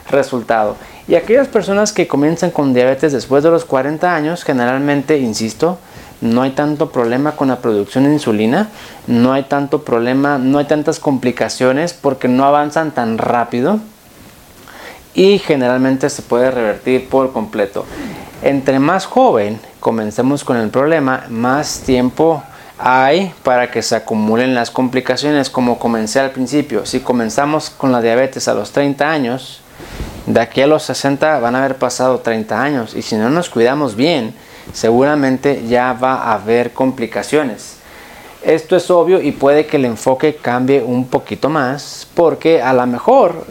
resultado. 0.10 0.76
Y 1.08 1.16
aquellas 1.16 1.48
personas 1.48 1.92
que 1.92 2.08
comienzan 2.08 2.52
con 2.52 2.74
diabetes 2.74 3.12
después 3.12 3.44
de 3.44 3.50
los 3.50 3.66
40 3.66 4.16
años, 4.16 4.44
generalmente, 4.44 5.18
insisto, 5.18 5.78
no 6.22 6.42
hay 6.42 6.52
tanto 6.52 6.90
problema 6.90 7.34
con 7.34 7.50
la 7.50 7.58
producción 7.58 8.06
de 8.06 8.14
insulina, 8.14 8.70
no 9.08 9.34
hay 9.34 9.44
tanto 9.44 9.84
problema, 9.84 10.38
no 10.38 10.60
hay 10.60 10.66
tantas 10.66 11.00
complicaciones 11.00 11.94
porque 11.94 12.30
no 12.30 12.46
avanzan 12.46 12.92
tan 12.92 13.18
rápido 13.18 13.80
y 15.14 15.40
generalmente 15.40 16.10
se 16.10 16.22
puede 16.22 16.50
revertir 16.50 17.10
por 17.10 17.34
completo. 17.34 17.86
Entre 18.42 18.80
más 18.80 19.06
joven 19.06 19.60
comencemos 19.82 20.46
con 20.46 20.56
el 20.56 20.70
problema, 20.70 21.26
más 21.30 21.80
tiempo 21.80 22.42
hay 22.80 23.34
para 23.44 23.70
que 23.70 23.82
se 23.82 23.96
acumulen 23.96 24.56
las 24.56 24.72
complicaciones 24.72 25.50
como 25.50 25.78
comencé 25.78 26.22
al 26.22 26.32
principio. 26.32 26.86
Si 26.86 27.02
comenzamos 27.02 27.70
con 27.70 27.92
la 27.92 28.02
diabetes 28.02 28.48
a 28.48 28.54
los 28.54 28.72
30 28.72 29.12
años, 29.12 29.63
de 30.26 30.40
aquí 30.40 30.62
a 30.62 30.68
los 30.68 30.84
60 30.84 31.40
van 31.40 31.56
a 31.56 31.60
haber 31.60 31.76
pasado 31.76 32.20
30 32.20 32.62
años 32.62 32.96
y 32.96 33.02
si 33.02 33.16
no 33.16 33.30
nos 33.30 33.50
cuidamos 33.50 33.96
bien, 33.96 34.34
seguramente 34.72 35.64
ya 35.68 35.94
va 35.94 36.16
a 36.16 36.34
haber 36.34 36.72
complicaciones. 36.72 37.78
Esto 38.44 38.76
es 38.76 38.90
obvio 38.90 39.22
y 39.22 39.32
puede 39.32 39.66
que 39.66 39.78
el 39.78 39.86
enfoque 39.86 40.36
cambie 40.36 40.82
un 40.82 41.08
poquito 41.08 41.50
más 41.50 42.08
porque 42.14 42.62
a 42.62 42.74
lo 42.74 42.86
mejor 42.86 43.46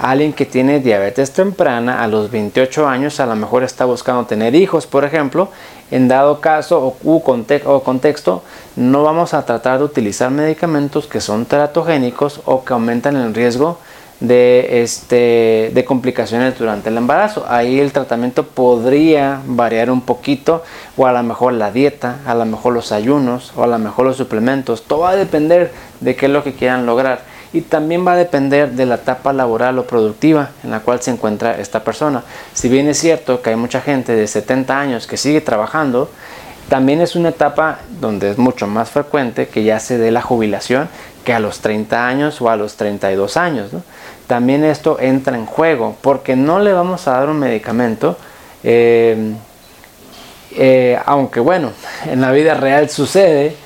alguien 0.00 0.32
que 0.32 0.44
tiene 0.44 0.80
diabetes 0.80 1.32
temprana 1.32 2.02
a 2.02 2.08
los 2.08 2.30
28 2.30 2.86
años 2.86 3.20
a 3.20 3.26
lo 3.26 3.36
mejor 3.36 3.62
está 3.62 3.84
buscando 3.84 4.26
tener 4.26 4.54
hijos, 4.54 4.86
por 4.86 5.04
ejemplo, 5.04 5.48
en 5.90 6.08
dado 6.08 6.40
caso 6.40 6.96
o, 7.04 7.82
contexto, 7.82 8.42
no 8.76 9.02
vamos 9.02 9.34
a 9.34 9.44
tratar 9.46 9.78
de 9.78 9.84
utilizar 9.84 10.30
medicamentos 10.30 11.06
que 11.06 11.20
son 11.20 11.44
teratogénicos 11.46 12.40
o 12.44 12.64
que 12.64 12.72
aumentan 12.72 13.16
el 13.16 13.34
riesgo 13.34 13.78
de, 14.20 14.82
este, 14.82 15.70
de 15.74 15.84
complicaciones 15.84 16.58
durante 16.58 16.88
el 16.88 16.96
embarazo. 16.96 17.44
Ahí 17.48 17.80
el 17.80 17.92
tratamiento 17.92 18.44
podría 18.44 19.40
variar 19.46 19.90
un 19.90 20.00
poquito, 20.00 20.62
o 20.96 21.06
a 21.06 21.12
lo 21.12 21.22
mejor 21.22 21.54
la 21.54 21.70
dieta, 21.70 22.18
a 22.26 22.34
lo 22.34 22.44
mejor 22.44 22.74
los 22.74 22.92
ayunos, 22.92 23.52
o 23.56 23.64
a 23.64 23.66
lo 23.66 23.78
mejor 23.78 24.06
los 24.06 24.16
suplementos. 24.16 24.82
Todo 24.82 25.00
va 25.00 25.10
a 25.10 25.16
depender 25.16 25.72
de 26.00 26.16
qué 26.16 26.26
es 26.26 26.32
lo 26.32 26.44
que 26.44 26.54
quieran 26.54 26.86
lograr. 26.86 27.22
Y 27.52 27.60
también 27.60 28.04
va 28.04 28.14
a 28.14 28.16
depender 28.16 28.72
de 28.72 28.84
la 28.84 28.96
etapa 28.96 29.32
laboral 29.32 29.78
o 29.78 29.86
productiva 29.86 30.50
en 30.64 30.72
la 30.72 30.80
cual 30.80 31.00
se 31.00 31.12
encuentra 31.12 31.56
esta 31.60 31.84
persona. 31.84 32.24
Si 32.52 32.68
bien 32.68 32.88
es 32.88 32.98
cierto 32.98 33.42
que 33.42 33.50
hay 33.50 33.56
mucha 33.56 33.80
gente 33.80 34.12
de 34.12 34.26
70 34.26 34.76
años 34.76 35.06
que 35.06 35.16
sigue 35.16 35.40
trabajando, 35.40 36.10
también 36.68 37.00
es 37.00 37.14
una 37.14 37.28
etapa 37.28 37.80
donde 38.00 38.30
es 38.30 38.38
mucho 38.38 38.66
más 38.66 38.90
frecuente 38.90 39.48
que 39.48 39.64
ya 39.64 39.80
se 39.80 39.98
dé 39.98 40.10
la 40.10 40.22
jubilación 40.22 40.88
que 41.24 41.32
a 41.32 41.40
los 41.40 41.60
30 41.60 42.06
años 42.06 42.40
o 42.40 42.48
a 42.48 42.56
los 42.56 42.76
32 42.76 43.36
años. 43.36 43.70
También 44.26 44.64
esto 44.64 44.98
entra 45.00 45.36
en 45.36 45.46
juego 45.46 45.96
porque 46.00 46.36
no 46.36 46.60
le 46.60 46.72
vamos 46.72 47.06
a 47.06 47.12
dar 47.12 47.28
un 47.28 47.38
medicamento, 47.38 48.16
eh, 48.62 49.34
eh, 50.56 50.98
aunque 51.04 51.40
bueno, 51.40 51.72
en 52.06 52.20
la 52.20 52.30
vida 52.32 52.54
real 52.54 52.88
sucede 52.88 53.56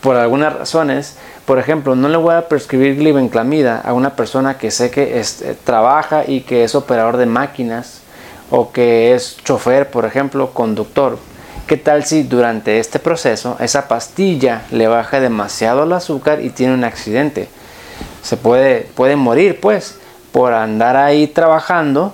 por 0.00 0.16
algunas 0.16 0.52
razones. 0.52 1.16
Por 1.46 1.58
ejemplo, 1.58 1.96
no 1.96 2.08
le 2.08 2.16
voy 2.16 2.34
a 2.34 2.48
prescribir 2.48 2.96
glibenclamida 2.96 3.80
a 3.80 3.92
una 3.92 4.14
persona 4.14 4.58
que 4.58 4.70
sé 4.70 4.90
que 4.90 5.20
eh, 5.20 5.56
trabaja 5.64 6.24
y 6.26 6.42
que 6.42 6.64
es 6.64 6.74
operador 6.74 7.16
de 7.16 7.26
máquinas 7.26 8.02
o 8.50 8.72
que 8.72 9.14
es 9.14 9.36
chofer, 9.44 9.90
por 9.90 10.04
ejemplo, 10.04 10.50
conductor 10.50 11.18
¿Qué 11.70 11.76
tal 11.76 12.04
si 12.04 12.24
durante 12.24 12.80
este 12.80 12.98
proceso 12.98 13.56
esa 13.60 13.86
pastilla 13.86 14.62
le 14.72 14.88
baja 14.88 15.20
demasiado 15.20 15.84
el 15.84 15.92
azúcar 15.92 16.40
y 16.40 16.50
tiene 16.50 16.74
un 16.74 16.82
accidente? 16.82 17.48
Se 18.22 18.36
puede, 18.36 18.88
morir 19.14 19.60
pues 19.60 19.96
por 20.32 20.52
andar 20.52 20.96
ahí 20.96 21.28
trabajando 21.28 22.12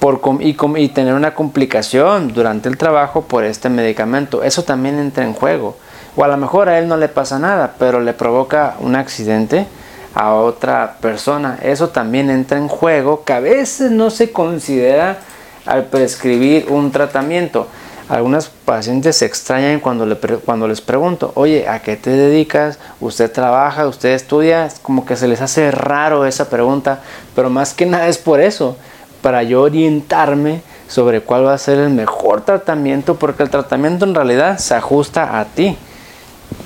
por 0.00 0.20
y, 0.40 0.56
y 0.78 0.88
tener 0.88 1.14
una 1.14 1.34
complicación 1.34 2.32
durante 2.32 2.68
el 2.68 2.76
trabajo 2.76 3.22
por 3.22 3.44
este 3.44 3.68
medicamento. 3.68 4.42
Eso 4.42 4.64
también 4.64 4.98
entra 4.98 5.22
en 5.22 5.34
juego. 5.34 5.76
O 6.16 6.24
a 6.24 6.26
lo 6.26 6.36
mejor 6.36 6.68
a 6.68 6.80
él 6.80 6.88
no 6.88 6.96
le 6.96 7.06
pasa 7.06 7.38
nada, 7.38 7.76
pero 7.78 8.00
le 8.00 8.12
provoca 8.12 8.74
un 8.80 8.96
accidente 8.96 9.68
a 10.16 10.34
otra 10.34 10.96
persona. 11.00 11.60
Eso 11.62 11.90
también 11.90 12.28
entra 12.28 12.58
en 12.58 12.66
juego 12.66 13.22
que 13.22 13.34
a 13.34 13.38
veces 13.38 13.92
no 13.92 14.10
se 14.10 14.32
considera 14.32 15.18
al 15.64 15.84
prescribir 15.84 16.66
un 16.70 16.90
tratamiento. 16.90 17.68
Algunas 18.08 18.48
pacientes 18.48 19.16
se 19.16 19.24
extrañan 19.24 19.80
cuando, 19.80 20.04
le 20.04 20.16
cuando 20.16 20.68
les 20.68 20.82
pregunto, 20.82 21.32
oye, 21.36 21.66
¿a 21.68 21.80
qué 21.80 21.96
te 21.96 22.10
dedicas? 22.10 22.78
¿Usted 23.00 23.32
trabaja? 23.32 23.88
¿Usted 23.88 24.10
estudia? 24.10 24.68
Como 24.82 25.06
que 25.06 25.16
se 25.16 25.26
les 25.26 25.40
hace 25.40 25.70
raro 25.70 26.26
esa 26.26 26.50
pregunta, 26.50 27.00
pero 27.34 27.48
más 27.48 27.72
que 27.72 27.86
nada 27.86 28.06
es 28.08 28.18
por 28.18 28.40
eso, 28.40 28.76
para 29.22 29.42
yo 29.42 29.62
orientarme 29.62 30.60
sobre 30.86 31.22
cuál 31.22 31.46
va 31.46 31.54
a 31.54 31.58
ser 31.58 31.78
el 31.78 31.88
mejor 31.90 32.42
tratamiento, 32.42 33.14
porque 33.14 33.42
el 33.42 33.48
tratamiento 33.48 34.04
en 34.04 34.14
realidad 34.14 34.58
se 34.58 34.74
ajusta 34.74 35.40
a 35.40 35.46
ti. 35.46 35.78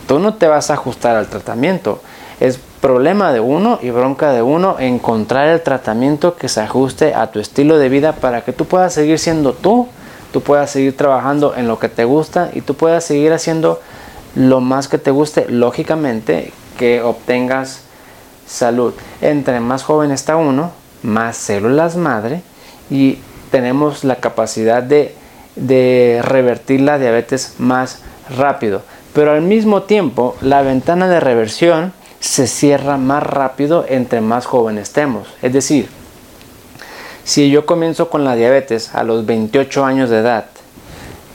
Tú 0.09 0.18
no 0.18 0.35
te 0.35 0.49
vas 0.49 0.71
a 0.71 0.75
ajustar 0.75 1.14
al 1.14 1.28
tratamiento. 1.28 2.00
Es 2.40 2.59
problema 2.80 3.33
de 3.33 3.38
uno 3.38 3.78
y 3.80 3.90
bronca 3.90 4.33
de 4.33 4.42
uno 4.42 4.76
encontrar 4.80 5.47
el 5.49 5.62
tratamiento 5.62 6.35
que 6.35 6.49
se 6.49 6.61
ajuste 6.61 7.14
a 7.14 7.30
tu 7.30 7.38
estilo 7.38 7.78
de 7.78 7.88
vida 7.88 8.14
para 8.14 8.40
que 8.40 8.52
tú 8.52 8.64
puedas 8.64 8.92
seguir 8.92 9.21
siendo 9.21 9.52
tú 9.52 9.87
tú 10.32 10.40
puedas 10.42 10.70
seguir 10.70 10.97
trabajando 10.97 11.54
en 11.56 11.68
lo 11.68 11.78
que 11.78 11.88
te 11.88 12.04
gusta 12.04 12.50
y 12.52 12.61
tú 12.61 12.75
puedas 12.75 13.04
seguir 13.04 13.32
haciendo 13.32 13.80
lo 14.35 14.61
más 14.61 14.88
que 14.88 14.99
te 14.99 15.11
guste, 15.11 15.47
lógicamente 15.49 16.52
que 16.76 17.02
obtengas 17.02 17.82
salud. 18.47 18.94
Entre 19.20 19.61
más 19.61 19.82
joven 19.82 20.11
está 20.11 20.37
uno, 20.37 20.70
más 21.02 21.37
células 21.37 21.97
madre 21.97 22.42
y 22.90 23.18
tenemos 23.50 24.04
la 24.04 24.16
capacidad 24.16 24.82
de, 24.82 25.14
revertir 26.23 26.80
la 26.80 26.99
diabetes 26.99 27.54
más 27.58 28.00
rápido. 28.37 28.82
Pero 29.14 29.32
al 29.32 29.42
mismo 29.42 29.82
tiempo, 29.82 30.37
la 30.40 30.62
ventana 30.62 31.08
de 31.08 31.18
reversión 31.18 31.92
se 32.20 32.47
cierra 32.47 32.97
más 32.97 33.23
rápido 33.23 33.85
entre 33.88 34.20
más 34.20 34.47
joven 34.47 34.78
estemos. 34.78 35.28
Es 35.42 35.52
decir, 35.52 35.88
si 37.28 37.50
yo 37.50 37.66
comienzo 37.66 38.08
con 38.08 38.25
la 38.25 38.37
diabetes 38.37 38.94
a 38.94 39.04
los 39.04 39.26
28 39.26 39.85
años 39.85 40.08
de 40.08 40.20
edad, 40.20 40.47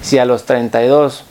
si 0.02 0.18
a 0.18 0.26
los 0.26 0.44
32, 0.46 1.24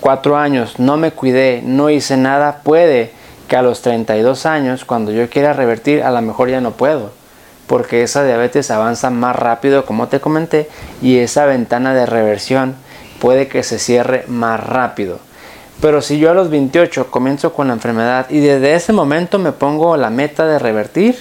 4 0.00 0.38
años 0.38 0.78
no 0.78 0.96
me 0.96 1.12
cuidé, 1.12 1.60
no 1.62 1.90
hice 1.90 2.16
nada, 2.16 2.62
puede 2.64 3.12
que 3.46 3.56
a 3.56 3.62
los 3.62 3.82
32 3.82 4.46
años, 4.46 4.86
cuando 4.86 5.12
yo 5.12 5.28
quiera 5.28 5.52
revertir, 5.52 6.02
a 6.02 6.10
lo 6.10 6.22
mejor 6.22 6.48
ya 6.48 6.62
no 6.62 6.70
puedo. 6.70 7.10
Porque 7.66 8.02
esa 8.02 8.24
diabetes 8.24 8.70
avanza 8.70 9.10
más 9.10 9.36
rápido, 9.36 9.84
como 9.84 10.08
te 10.08 10.18
comenté, 10.18 10.70
y 11.02 11.18
esa 11.18 11.44
ventana 11.44 11.92
de 11.92 12.06
reversión 12.06 12.76
puede 13.20 13.48
que 13.48 13.62
se 13.62 13.78
cierre 13.78 14.24
más 14.28 14.64
rápido. 14.64 15.18
Pero 15.82 16.00
si 16.00 16.18
yo 16.18 16.30
a 16.30 16.34
los 16.34 16.48
28 16.48 17.10
comienzo 17.10 17.52
con 17.52 17.68
la 17.68 17.74
enfermedad 17.74 18.30
y 18.30 18.40
desde 18.40 18.74
ese 18.74 18.94
momento 18.94 19.38
me 19.38 19.52
pongo 19.52 19.98
la 19.98 20.08
meta 20.08 20.46
de 20.46 20.58
revertir, 20.58 21.18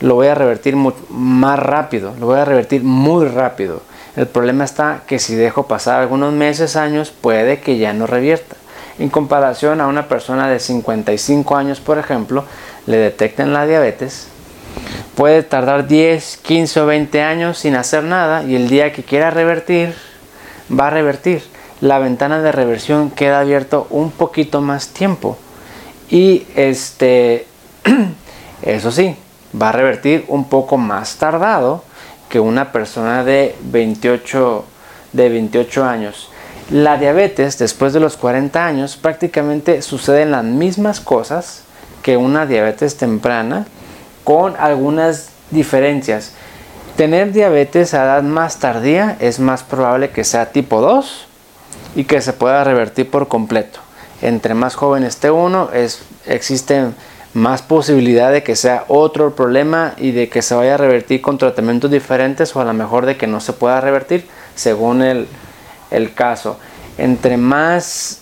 lo 0.00 0.14
voy 0.14 0.28
a 0.28 0.34
revertir 0.34 0.76
más 0.76 1.58
rápido, 1.58 2.14
lo 2.18 2.26
voy 2.26 2.38
a 2.38 2.44
revertir 2.44 2.82
muy 2.82 3.26
rápido. 3.26 3.82
El 4.16 4.26
problema 4.26 4.64
está 4.64 5.02
que 5.06 5.18
si 5.18 5.34
dejo 5.34 5.66
pasar 5.66 6.00
algunos 6.00 6.32
meses, 6.32 6.76
años, 6.76 7.10
puede 7.10 7.60
que 7.60 7.78
ya 7.78 7.92
no 7.92 8.06
revierta. 8.06 8.56
En 8.98 9.10
comparación 9.10 9.80
a 9.80 9.86
una 9.86 10.08
persona 10.08 10.48
de 10.48 10.58
55 10.58 11.56
años, 11.56 11.80
por 11.80 11.98
ejemplo, 11.98 12.44
le 12.86 12.96
detecten 12.96 13.52
la 13.52 13.66
diabetes, 13.66 14.26
puede 15.14 15.42
tardar 15.42 15.86
10, 15.86 16.38
15 16.38 16.80
o 16.80 16.86
20 16.86 17.22
años 17.22 17.58
sin 17.58 17.76
hacer 17.76 18.04
nada 18.04 18.42
y 18.42 18.56
el 18.56 18.68
día 18.68 18.92
que 18.92 19.04
quiera 19.04 19.30
revertir, 19.30 19.94
va 20.68 20.88
a 20.88 20.90
revertir. 20.90 21.42
La 21.80 22.00
ventana 22.00 22.40
de 22.40 22.50
reversión 22.50 23.10
queda 23.10 23.38
abierto 23.38 23.86
un 23.90 24.10
poquito 24.10 24.60
más 24.60 24.88
tiempo. 24.88 25.38
Y 26.10 26.46
este, 26.56 27.46
eso 28.62 28.90
sí, 28.90 29.16
va 29.60 29.70
a 29.70 29.72
revertir 29.72 30.24
un 30.28 30.48
poco 30.48 30.76
más 30.76 31.16
tardado 31.16 31.82
que 32.28 32.40
una 32.40 32.72
persona 32.72 33.24
de 33.24 33.56
28, 33.62 34.64
de 35.12 35.28
28 35.28 35.84
años. 35.84 36.30
La 36.70 36.98
diabetes 36.98 37.58
después 37.58 37.92
de 37.92 38.00
los 38.00 38.16
40 38.16 38.64
años 38.64 38.96
prácticamente 38.96 39.80
suceden 39.80 40.32
las 40.32 40.44
mismas 40.44 41.00
cosas 41.00 41.62
que 42.02 42.16
una 42.16 42.44
diabetes 42.44 42.96
temprana 42.96 43.66
con 44.24 44.54
algunas 44.58 45.30
diferencias. 45.50 46.32
Tener 46.96 47.32
diabetes 47.32 47.94
a 47.94 48.04
edad 48.04 48.22
más 48.22 48.58
tardía 48.58 49.16
es 49.20 49.40
más 49.40 49.62
probable 49.62 50.10
que 50.10 50.24
sea 50.24 50.52
tipo 50.52 50.80
2 50.80 51.26
y 51.96 52.04
que 52.04 52.20
se 52.20 52.32
pueda 52.32 52.64
revertir 52.64 53.10
por 53.10 53.28
completo. 53.28 53.80
Entre 54.20 54.52
más 54.52 54.74
joven 54.74 55.04
esté 55.04 55.30
uno, 55.30 55.70
es, 55.72 56.02
existen 56.26 56.94
más 57.38 57.62
posibilidad 57.62 58.32
de 58.32 58.42
que 58.42 58.56
sea 58.56 58.84
otro 58.88 59.34
problema 59.34 59.94
y 59.96 60.10
de 60.10 60.28
que 60.28 60.42
se 60.42 60.54
vaya 60.54 60.74
a 60.74 60.76
revertir 60.76 61.22
con 61.22 61.38
tratamientos 61.38 61.90
diferentes 61.90 62.54
o 62.54 62.60
a 62.60 62.64
lo 62.64 62.74
mejor 62.74 63.06
de 63.06 63.16
que 63.16 63.26
no 63.26 63.40
se 63.40 63.52
pueda 63.52 63.80
revertir 63.80 64.26
según 64.54 65.02
el, 65.02 65.26
caso. 66.14 66.58
Entre 66.98 67.36
más 67.36 68.20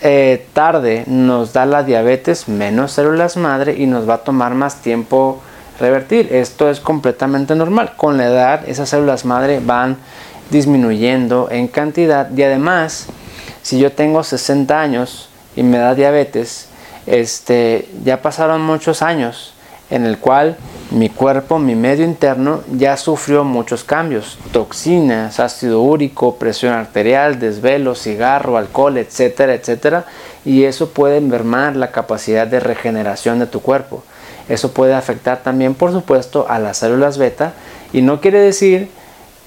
eh, 0.00 0.46
tarde 0.52 1.04
nos 1.06 1.52
da 1.52 1.66
la 1.66 1.82
diabetes, 1.82 2.48
menos 2.48 2.92
células 2.92 3.36
madre 3.36 3.74
y 3.76 3.86
nos 3.86 4.08
va 4.08 4.14
a 4.14 4.18
tomar 4.18 4.54
más 4.54 4.80
tiempo 4.80 5.42
revertir. 5.80 6.32
Esto 6.32 6.70
es 6.70 6.80
completamente 6.80 7.54
normal. 7.54 7.94
Con 7.96 8.16
la 8.16 8.26
edad 8.26 8.68
esas 8.68 8.88
células 8.88 9.24
madre 9.24 9.60
van 9.64 9.96
disminuyendo 10.50 11.48
en 11.50 11.66
cantidad 11.66 12.30
y 12.34 12.42
además 12.42 13.08
si 13.62 13.78
yo 13.78 13.92
tengo 13.92 14.22
60 14.22 14.80
años 14.80 15.28
y 15.56 15.62
me 15.62 15.78
da 15.78 15.94
diabetes, 15.94 16.68
este, 17.06 17.88
ya 18.04 18.22
pasaron 18.22 18.62
muchos 18.62 19.02
años 19.02 19.54
en 19.92 20.06
el 20.06 20.18
cual 20.18 20.56
mi 20.90 21.10
cuerpo, 21.10 21.58
mi 21.58 21.74
medio 21.74 22.04
interno 22.04 22.62
ya 22.72 22.96
sufrió 22.96 23.44
muchos 23.44 23.84
cambios, 23.84 24.38
toxinas, 24.50 25.38
ácido 25.38 25.82
úrico, 25.82 26.36
presión 26.36 26.72
arterial, 26.72 27.38
desvelo, 27.38 27.94
cigarro, 27.94 28.56
alcohol, 28.56 28.96
etcétera, 28.96 29.54
etcétera, 29.54 30.06
y 30.46 30.64
eso 30.64 30.90
puede 30.90 31.20
mermar 31.20 31.76
la 31.76 31.90
capacidad 31.90 32.46
de 32.46 32.60
regeneración 32.60 33.38
de 33.38 33.46
tu 33.46 33.60
cuerpo. 33.60 34.02
Eso 34.48 34.72
puede 34.72 34.94
afectar 34.94 35.42
también, 35.42 35.74
por 35.74 35.92
supuesto, 35.92 36.46
a 36.48 36.58
las 36.58 36.78
células 36.78 37.18
beta 37.18 37.52
y 37.92 38.00
no 38.00 38.20
quiere 38.20 38.40
decir 38.40 38.90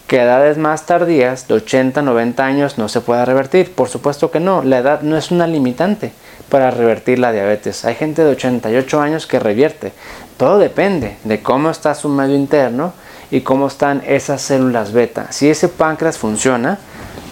que 0.07 0.21
edades 0.21 0.59
más 0.59 0.85
tardías, 0.85 1.47
de 1.47 1.55
80, 1.55 2.03
90 2.03 2.45
años, 2.45 2.77
no 2.77 2.87
se 2.87 3.01
pueda 3.01 3.25
revertir. 3.25 3.73
Por 3.73 3.89
supuesto 3.89 4.29
que 4.29 4.39
no, 4.39 4.61
la 4.61 4.77
edad 4.77 5.01
no 5.01 5.17
es 5.17 5.31
una 5.31 5.47
limitante 5.47 6.11
para 6.49 6.71
revertir 6.71 7.19
la 7.19 7.31
diabetes. 7.31 7.85
Hay 7.85 7.95
gente 7.95 8.23
de 8.23 8.31
88 8.31 9.01
años 9.01 9.27
que 9.27 9.39
revierte. 9.39 9.93
Todo 10.37 10.57
depende 10.57 11.17
de 11.23 11.41
cómo 11.41 11.69
está 11.69 11.95
su 11.95 12.09
medio 12.09 12.35
interno 12.35 12.93
y 13.31 13.41
cómo 13.41 13.67
están 13.67 14.03
esas 14.05 14.41
células 14.41 14.91
beta. 14.91 15.31
Si 15.31 15.49
ese 15.49 15.67
páncreas 15.67 16.17
funciona, 16.17 16.79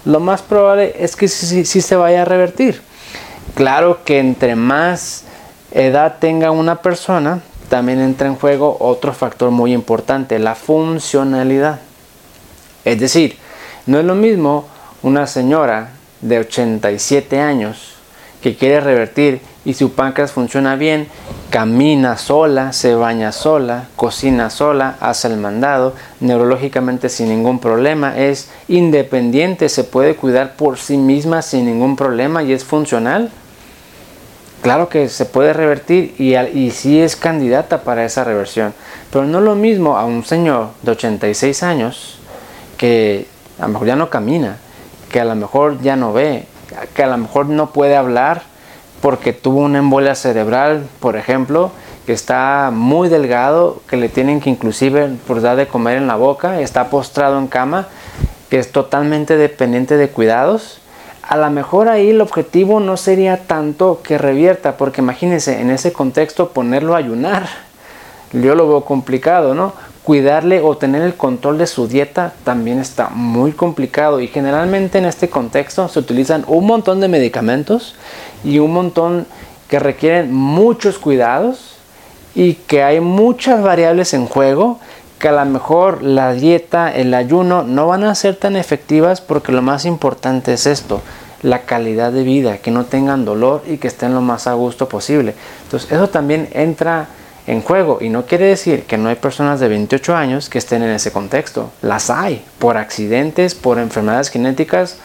lo 0.05 0.19
más 0.19 0.41
probable 0.41 0.95
es 0.97 1.15
que 1.15 1.27
sí, 1.27 1.63
se 1.65 1.95
vaya 1.95 2.23
a 2.23 2.25
revertir. 2.25 2.81
Claro 3.55 4.03
que 4.03 4.19
entre 4.19 4.55
más 4.55 5.23
edad 5.71 6.17
tenga 6.19 6.51
una 6.51 6.81
persona, 6.81 7.41
también 7.69 8.01
entra 8.01 8.27
en 8.27 8.35
juego 8.35 8.77
otro 8.79 9.13
factor 9.13 9.51
muy 9.51 9.73
importante, 9.73 10.39
la 10.39 10.55
funcionalidad. 10.55 11.79
Es 12.83 12.99
decir, 12.99 13.37
no 13.85 13.99
es 13.99 14.05
lo 14.05 14.15
mismo 14.15 14.67
una 15.01 15.27
señora 15.27 15.89
de 16.21 16.39
87 16.39 17.39
años 17.39 17.92
que 18.43 18.55
quiere 18.57 18.81
revertir 18.81 19.39
y 19.63 19.73
su 19.73 19.93
páncreas 19.93 20.33
funciona 20.33 20.75
bien, 20.75 21.07
camina 21.49 22.17
sola, 22.17 22.73
se 22.73 22.93
baña 22.93 23.31
sola, 23.31 23.85
cocina 23.95 24.49
sola, 24.49 24.97
hace 24.99 25.29
el 25.29 25.37
mandado, 25.37 25.93
neurológicamente 26.19 27.07
sin 27.07 27.29
ningún 27.29 27.59
problema, 27.59 28.17
es 28.17 28.49
independiente, 28.67 29.69
se 29.69 29.85
puede 29.85 30.15
cuidar 30.15 30.57
por 30.57 30.77
sí 30.77 30.97
misma 30.97 31.41
sin 31.41 31.65
ningún 31.65 31.95
problema 31.95 32.43
y 32.43 32.51
es 32.51 32.65
funcional. 32.65 33.31
Claro 34.61 34.89
que 34.89 35.07
se 35.07 35.25
puede 35.25 35.53
revertir 35.53 36.13
y, 36.17 36.35
y 36.35 36.71
sí 36.71 37.01
es 37.01 37.15
candidata 37.15 37.83
para 37.83 38.03
esa 38.03 38.25
reversión, 38.25 38.73
pero 39.11 39.25
no 39.25 39.39
lo 39.39 39.55
mismo 39.55 39.97
a 39.97 40.03
un 40.03 40.25
señor 40.25 40.71
de 40.81 40.91
86 40.91 41.63
años 41.63 42.19
que 42.77 43.25
a 43.57 43.63
lo 43.63 43.69
mejor 43.69 43.87
ya 43.87 43.95
no 43.95 44.09
camina, 44.09 44.57
que 45.09 45.21
a 45.21 45.25
lo 45.25 45.35
mejor 45.35 45.81
ya 45.81 45.95
no 45.95 46.11
ve, 46.11 46.45
que 46.93 47.03
a 47.03 47.07
lo 47.07 47.17
mejor 47.17 47.47
no 47.47 47.71
puede 47.71 47.95
hablar 47.95 48.43
porque 49.01 49.33
tuvo 49.33 49.59
una 49.59 49.79
embolia 49.79 50.15
cerebral, 50.15 50.87
por 50.99 51.17
ejemplo, 51.17 51.71
que 52.05 52.13
está 52.13 52.69
muy 52.71 53.09
delgado, 53.09 53.81
que 53.87 53.97
le 53.97 54.09
tienen 54.09 54.39
que 54.39 54.49
inclusive 54.49 55.09
por 55.27 55.41
dar 55.41 55.57
de 55.57 55.67
comer 55.67 55.97
en 55.97 56.07
la 56.07 56.15
boca, 56.15 56.61
está 56.61 56.89
postrado 56.89 57.37
en 57.37 57.47
cama, 57.47 57.87
que 58.49 58.59
es 58.59 58.71
totalmente 58.71 59.35
dependiente 59.35 59.97
de 59.97 60.09
cuidados. 60.09 60.79
A 61.21 61.37
lo 61.37 61.49
mejor 61.49 61.89
ahí 61.89 62.09
el 62.11 62.21
objetivo 62.21 62.79
no 62.79 62.97
sería 62.97 63.45
tanto 63.45 64.01
que 64.03 64.17
revierta, 64.17 64.77
porque 64.77 65.01
imagínense 65.01 65.59
en 65.59 65.69
ese 65.69 65.93
contexto 65.93 66.49
ponerlo 66.49 66.95
a 66.95 66.99
ayunar. 66.99 67.47
Yo 68.33 68.55
lo 68.55 68.67
veo 68.67 68.85
complicado, 68.85 69.53
¿no? 69.53 69.73
Cuidarle 70.03 70.61
o 70.61 70.77
tener 70.77 71.01
el 71.01 71.15
control 71.15 71.57
de 71.57 71.67
su 71.67 71.87
dieta 71.87 72.33
también 72.43 72.79
está 72.79 73.09
muy 73.09 73.53
complicado 73.53 74.19
y 74.19 74.27
generalmente 74.27 74.97
en 74.97 75.05
este 75.05 75.29
contexto 75.29 75.87
se 75.87 75.99
utilizan 75.99 76.43
un 76.47 76.65
montón 76.65 76.99
de 76.99 77.07
medicamentos 77.07 77.95
y 78.43 78.59
un 78.59 78.73
montón 78.73 79.25
que 79.69 79.79
requieren 79.79 80.33
muchos 80.33 80.99
cuidados 80.99 81.77
y 82.35 82.55
que 82.55 82.83
hay 82.83 82.99
muchas 82.99 83.63
variables 83.63 84.13
en 84.13 84.25
juego 84.25 84.79
que 85.19 85.29
a 85.29 85.31
lo 85.31 85.45
mejor 85.45 86.03
la 86.03 86.33
dieta, 86.33 86.93
el 86.93 87.13
ayuno 87.13 87.63
no 87.63 87.87
van 87.87 88.03
a 88.03 88.13
ser 88.13 88.35
tan 88.35 88.57
efectivas 88.57 89.21
porque 89.21 89.53
lo 89.53 89.61
más 89.61 89.85
importante 89.85 90.51
es 90.51 90.67
esto, 90.67 91.01
la 91.43 91.61
calidad 91.61 92.11
de 92.11 92.23
vida, 92.23 92.57
que 92.57 92.71
no 92.71 92.83
tengan 92.83 93.23
dolor 93.23 93.63
y 93.65 93.77
que 93.77 93.87
estén 93.87 94.13
lo 94.13 94.19
más 94.19 94.47
a 94.47 94.53
gusto 94.53 94.89
posible. 94.89 95.33
Entonces 95.63 95.93
eso 95.93 96.09
también 96.09 96.49
entra 96.51 97.07
en 97.47 97.61
juego. 97.61 97.99
Y 98.01 98.09
no 98.09 98.25
quiere 98.25 98.45
decir 98.45 98.83
que 98.83 98.97
no 98.97 99.09
hay 99.09 99.15
personas 99.15 99.59
de 99.59 99.67
28 99.67 100.15
años 100.15 100.49
que 100.49 100.57
estén 100.57 100.83
en 100.83 100.91
ese 100.91 101.11
contexto. 101.11 101.71
Las 101.81 102.09
hay, 102.09 102.43
por 102.59 102.77
accidentes, 102.77 103.55
por 103.55 103.79
enfermedades 103.79 104.29
genéticas, 104.29 104.97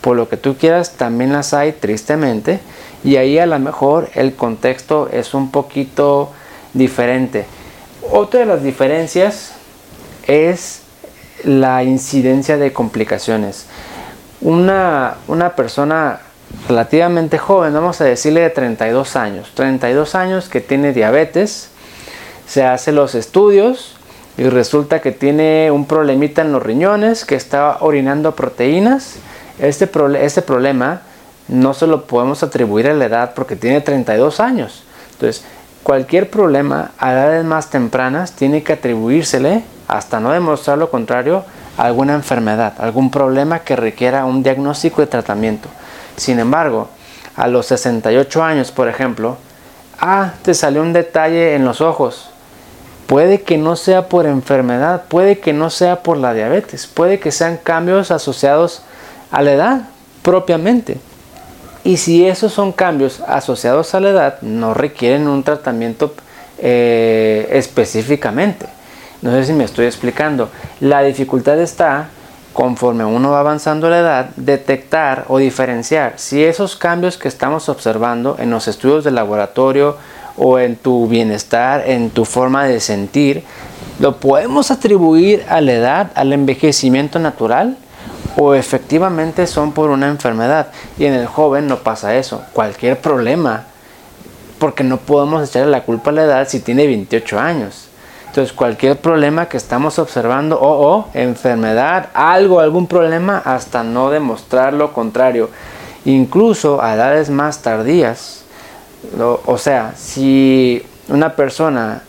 por 0.00 0.16
lo 0.16 0.28
que 0.28 0.36
tú 0.36 0.56
quieras, 0.56 0.92
también 0.92 1.32
las 1.32 1.52
hay 1.52 1.72
tristemente. 1.72 2.60
Y 3.04 3.16
ahí 3.16 3.38
a 3.38 3.46
lo 3.46 3.58
mejor 3.58 4.10
el 4.14 4.34
contexto 4.34 5.08
es 5.12 5.34
un 5.34 5.50
poquito 5.50 6.32
diferente. 6.74 7.46
Otra 8.10 8.40
de 8.40 8.46
las 8.46 8.62
diferencias 8.62 9.52
es 10.26 10.82
la 11.44 11.82
incidencia 11.82 12.56
de 12.56 12.72
complicaciones. 12.72 13.66
Una, 14.40 15.16
una 15.28 15.54
persona 15.54 16.20
relativamente 16.68 17.38
joven, 17.38 17.72
vamos 17.72 18.00
a 18.00 18.04
decirle 18.04 18.40
de 18.40 18.50
32 18.50 19.16
años, 19.16 19.52
32 19.54 20.14
años 20.14 20.48
que 20.48 20.60
tiene 20.60 20.92
diabetes, 20.92 21.69
se 22.50 22.64
hace 22.64 22.90
los 22.90 23.14
estudios 23.14 23.94
y 24.36 24.42
resulta 24.48 25.00
que 25.00 25.12
tiene 25.12 25.70
un 25.70 25.86
problemita 25.86 26.42
en 26.42 26.50
los 26.50 26.60
riñones, 26.60 27.24
que 27.24 27.36
está 27.36 27.76
orinando 27.78 28.34
proteínas. 28.34 29.18
Este, 29.60 29.88
este 30.20 30.42
problema 30.42 31.02
no 31.46 31.74
se 31.74 31.86
lo 31.86 32.06
podemos 32.06 32.42
atribuir 32.42 32.88
a 32.88 32.94
la 32.94 33.04
edad 33.04 33.34
porque 33.34 33.54
tiene 33.54 33.80
32 33.80 34.40
años. 34.40 34.82
Entonces, 35.12 35.44
cualquier 35.84 36.28
problema 36.28 36.90
a 36.98 37.12
edades 37.12 37.44
más 37.44 37.70
tempranas 37.70 38.32
tiene 38.32 38.64
que 38.64 38.72
atribuírsele, 38.72 39.62
hasta 39.86 40.18
no 40.18 40.32
demostrar 40.32 40.76
lo 40.76 40.90
contrario, 40.90 41.44
a 41.78 41.84
alguna 41.84 42.14
enfermedad, 42.14 42.74
algún 42.78 43.12
problema 43.12 43.60
que 43.60 43.76
requiera 43.76 44.24
un 44.24 44.42
diagnóstico 44.42 45.04
y 45.04 45.06
tratamiento. 45.06 45.68
Sin 46.16 46.40
embargo, 46.40 46.88
a 47.36 47.46
los 47.46 47.66
68 47.66 48.42
años, 48.42 48.72
por 48.72 48.88
ejemplo, 48.88 49.36
ah, 50.00 50.32
te 50.42 50.52
salió 50.52 50.82
un 50.82 50.92
detalle 50.92 51.54
en 51.54 51.64
los 51.64 51.80
ojos, 51.80 52.29
Puede 53.10 53.40
que 53.40 53.58
no 53.58 53.74
sea 53.74 54.08
por 54.08 54.24
enfermedad, 54.24 55.02
puede 55.08 55.40
que 55.40 55.52
no 55.52 55.68
sea 55.68 56.04
por 56.04 56.16
la 56.16 56.32
diabetes, 56.32 56.86
puede 56.86 57.18
que 57.18 57.32
sean 57.32 57.56
cambios 57.56 58.12
asociados 58.12 58.82
a 59.32 59.42
la 59.42 59.50
edad 59.50 59.80
propiamente. 60.22 60.96
Y 61.82 61.96
si 61.96 62.24
esos 62.24 62.52
son 62.52 62.70
cambios 62.70 63.20
asociados 63.26 63.96
a 63.96 64.00
la 64.00 64.10
edad, 64.10 64.40
no 64.42 64.74
requieren 64.74 65.26
un 65.26 65.42
tratamiento 65.42 66.14
eh, 66.58 67.48
específicamente. 67.50 68.66
No 69.22 69.32
sé 69.32 69.44
si 69.44 69.54
me 69.54 69.64
estoy 69.64 69.86
explicando. 69.86 70.48
La 70.78 71.02
dificultad 71.02 71.58
está, 71.58 72.10
conforme 72.52 73.04
uno 73.04 73.32
va 73.32 73.40
avanzando 73.40 73.90
la 73.90 73.98
edad, 73.98 74.30
detectar 74.36 75.24
o 75.26 75.38
diferenciar 75.38 76.12
si 76.14 76.44
esos 76.44 76.76
cambios 76.76 77.18
que 77.18 77.26
estamos 77.26 77.68
observando 77.68 78.36
en 78.38 78.50
los 78.50 78.68
estudios 78.68 79.02
de 79.02 79.10
laboratorio 79.10 79.96
o 80.40 80.58
en 80.58 80.76
tu 80.76 81.06
bienestar, 81.06 81.84
en 81.86 82.10
tu 82.10 82.24
forma 82.24 82.64
de 82.64 82.80
sentir, 82.80 83.44
lo 83.98 84.16
podemos 84.16 84.70
atribuir 84.70 85.44
a 85.50 85.60
la 85.60 85.72
edad, 85.72 86.10
al 86.14 86.32
envejecimiento 86.32 87.18
natural 87.18 87.76
o 88.36 88.54
efectivamente 88.54 89.46
son 89.46 89.72
por 89.72 89.90
una 89.90 90.08
enfermedad. 90.08 90.68
Y 90.98 91.04
en 91.04 91.12
el 91.12 91.26
joven 91.26 91.66
no 91.66 91.80
pasa 91.80 92.16
eso. 92.16 92.42
Cualquier 92.54 92.98
problema, 92.98 93.64
porque 94.58 94.82
no 94.82 94.96
podemos 94.96 95.46
echarle 95.46 95.70
la 95.70 95.82
culpa 95.82 96.10
a 96.10 96.14
la 96.14 96.24
edad 96.24 96.48
si 96.48 96.60
tiene 96.60 96.86
28 96.86 97.38
años. 97.38 97.88
Entonces 98.28 98.54
cualquier 98.54 98.98
problema 98.98 99.46
que 99.46 99.58
estamos 99.58 99.98
observando 99.98 100.58
o, 100.58 101.08
enfermedad, 101.12 102.08
algo, 102.14 102.60
algún 102.60 102.86
problema, 102.86 103.42
hasta 103.44 103.82
no 103.82 104.10
demostrar 104.10 104.72
lo 104.72 104.94
contrario. 104.94 105.50
Incluso 106.06 106.80
a 106.80 106.94
edades 106.94 107.28
más 107.28 107.60
tardías, 107.60 108.44
o 109.18 109.58
sea, 109.58 109.94
si 109.96 110.82
una 111.08 111.34
persona 111.34 112.02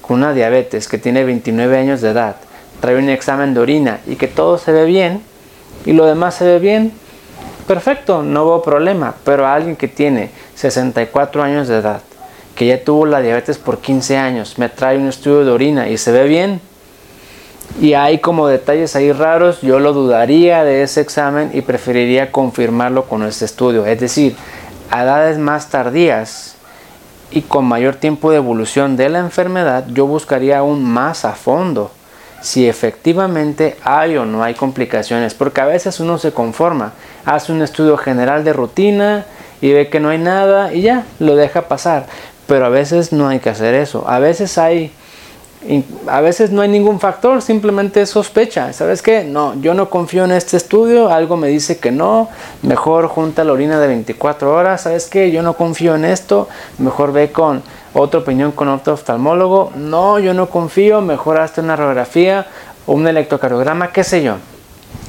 con 0.00 0.18
una 0.18 0.32
diabetes 0.32 0.88
que 0.88 0.98
tiene 0.98 1.24
29 1.24 1.78
años 1.78 2.00
de 2.00 2.10
edad 2.10 2.36
trae 2.80 2.96
un 2.96 3.08
examen 3.08 3.54
de 3.54 3.60
orina 3.60 4.00
y 4.06 4.16
que 4.16 4.26
todo 4.28 4.58
se 4.58 4.72
ve 4.72 4.84
bien 4.84 5.22
y 5.86 5.92
lo 5.92 6.04
demás 6.06 6.34
se 6.34 6.44
ve 6.44 6.58
bien, 6.58 6.92
perfecto, 7.66 8.22
no 8.22 8.44
hubo 8.44 8.62
problema. 8.62 9.14
Pero 9.24 9.46
alguien 9.46 9.76
que 9.76 9.88
tiene 9.88 10.30
64 10.54 11.42
años 11.42 11.68
de 11.68 11.78
edad 11.78 12.02
que 12.54 12.66
ya 12.66 12.84
tuvo 12.84 13.06
la 13.06 13.20
diabetes 13.20 13.56
por 13.56 13.78
15 13.78 14.16
años, 14.18 14.58
me 14.58 14.68
trae 14.68 14.98
un 14.98 15.08
estudio 15.08 15.44
de 15.44 15.50
orina 15.50 15.88
y 15.88 15.96
se 15.96 16.12
ve 16.12 16.24
bien. 16.24 16.60
Y 17.80 17.94
hay 17.94 18.18
como 18.18 18.48
detalles 18.48 18.94
ahí 18.96 19.12
raros, 19.12 19.62
yo 19.62 19.78
lo 19.78 19.94
dudaría 19.94 20.62
de 20.62 20.82
ese 20.82 21.00
examen 21.00 21.50
y 21.54 21.62
preferiría 21.62 22.30
confirmarlo 22.30 23.04
con 23.04 23.22
este 23.22 23.46
estudio. 23.46 23.86
Es 23.86 23.98
decir, 23.98 24.36
a 24.92 25.02
edades 25.02 25.38
más 25.38 25.70
tardías 25.70 26.54
y 27.30 27.42
con 27.42 27.64
mayor 27.64 27.96
tiempo 27.96 28.30
de 28.30 28.36
evolución 28.36 28.96
de 28.96 29.08
la 29.08 29.18
enfermedad, 29.18 29.86
yo 29.88 30.06
buscaría 30.06 30.58
aún 30.58 30.84
más 30.84 31.24
a 31.24 31.32
fondo 31.32 31.90
si 32.42 32.68
efectivamente 32.68 33.76
hay 33.84 34.16
o 34.16 34.26
no 34.26 34.42
hay 34.42 34.54
complicaciones, 34.54 35.32
porque 35.32 35.60
a 35.60 35.64
veces 35.64 36.00
uno 36.00 36.18
se 36.18 36.32
conforma, 36.32 36.92
hace 37.24 37.52
un 37.52 37.62
estudio 37.62 37.96
general 37.96 38.44
de 38.44 38.52
rutina 38.52 39.24
y 39.60 39.72
ve 39.72 39.88
que 39.88 40.00
no 40.00 40.10
hay 40.10 40.18
nada 40.18 40.74
y 40.74 40.82
ya 40.82 41.04
lo 41.20 41.36
deja 41.36 41.68
pasar. 41.68 42.06
Pero 42.48 42.66
a 42.66 42.68
veces 42.68 43.12
no 43.12 43.28
hay 43.28 43.38
que 43.38 43.48
hacer 43.48 43.74
eso. 43.74 44.04
A 44.08 44.18
veces 44.18 44.58
hay 44.58 44.92
a 46.08 46.20
veces 46.20 46.50
no 46.50 46.62
hay 46.62 46.68
ningún 46.68 46.98
factor, 46.98 47.40
simplemente 47.40 48.04
sospecha. 48.06 48.72
¿Sabes 48.72 49.02
qué? 49.02 49.24
No, 49.24 49.54
yo 49.60 49.74
no 49.74 49.90
confío 49.90 50.24
en 50.24 50.32
este 50.32 50.56
estudio, 50.56 51.08
algo 51.08 51.36
me 51.36 51.48
dice 51.48 51.78
que 51.78 51.90
no, 51.90 52.28
mejor 52.62 53.06
junta 53.06 53.44
la 53.44 53.52
orina 53.52 53.78
de 53.78 53.86
24 53.86 54.54
horas, 54.54 54.82
¿sabes 54.82 55.06
qué? 55.06 55.30
Yo 55.30 55.42
no 55.42 55.54
confío 55.54 55.94
en 55.94 56.04
esto, 56.04 56.48
mejor 56.78 57.12
ve 57.12 57.30
con 57.30 57.62
otra 57.94 58.20
opinión 58.20 58.52
con 58.52 58.68
otro 58.68 58.94
oftalmólogo, 58.94 59.72
no, 59.76 60.18
yo 60.18 60.34
no 60.34 60.48
confío, 60.48 61.00
mejor 61.00 61.38
hazte 61.38 61.60
una 61.60 61.76
radiografía 61.76 62.46
un 62.86 63.06
electrocardiograma, 63.06 63.92
qué 63.92 64.04
sé 64.04 64.22
yo. 64.22 64.36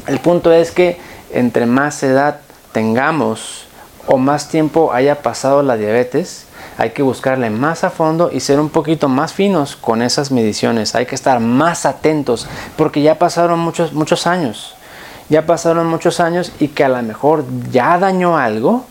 El 0.07 0.19
punto 0.19 0.51
es 0.51 0.71
que 0.71 0.97
entre 1.31 1.65
más 1.65 2.03
edad 2.03 2.39
tengamos 2.71 3.65
o 4.05 4.17
más 4.17 4.49
tiempo 4.49 4.93
haya 4.93 5.21
pasado 5.21 5.63
la 5.63 5.77
diabetes, 5.77 6.45
hay 6.77 6.91
que 6.91 7.03
buscarle 7.03 7.49
más 7.49 7.83
a 7.83 7.89
fondo 7.89 8.29
y 8.31 8.39
ser 8.39 8.59
un 8.59 8.69
poquito 8.69 9.07
más 9.09 9.33
finos 9.33 9.75
con 9.75 10.01
esas 10.01 10.31
mediciones. 10.31 10.95
Hay 10.95 11.05
que 11.05 11.15
estar 11.15 11.39
más 11.39 11.85
atentos 11.85 12.47
porque 12.77 13.01
ya 13.01 13.19
pasaron 13.19 13.59
muchos, 13.59 13.93
muchos 13.93 14.27
años. 14.27 14.75
Ya 15.29 15.45
pasaron 15.45 15.87
muchos 15.87 16.19
años 16.19 16.51
y 16.59 16.69
que 16.69 16.83
a 16.83 16.89
lo 16.89 17.01
mejor 17.01 17.45
ya 17.71 17.97
dañó 17.97 18.37
algo 18.37 18.85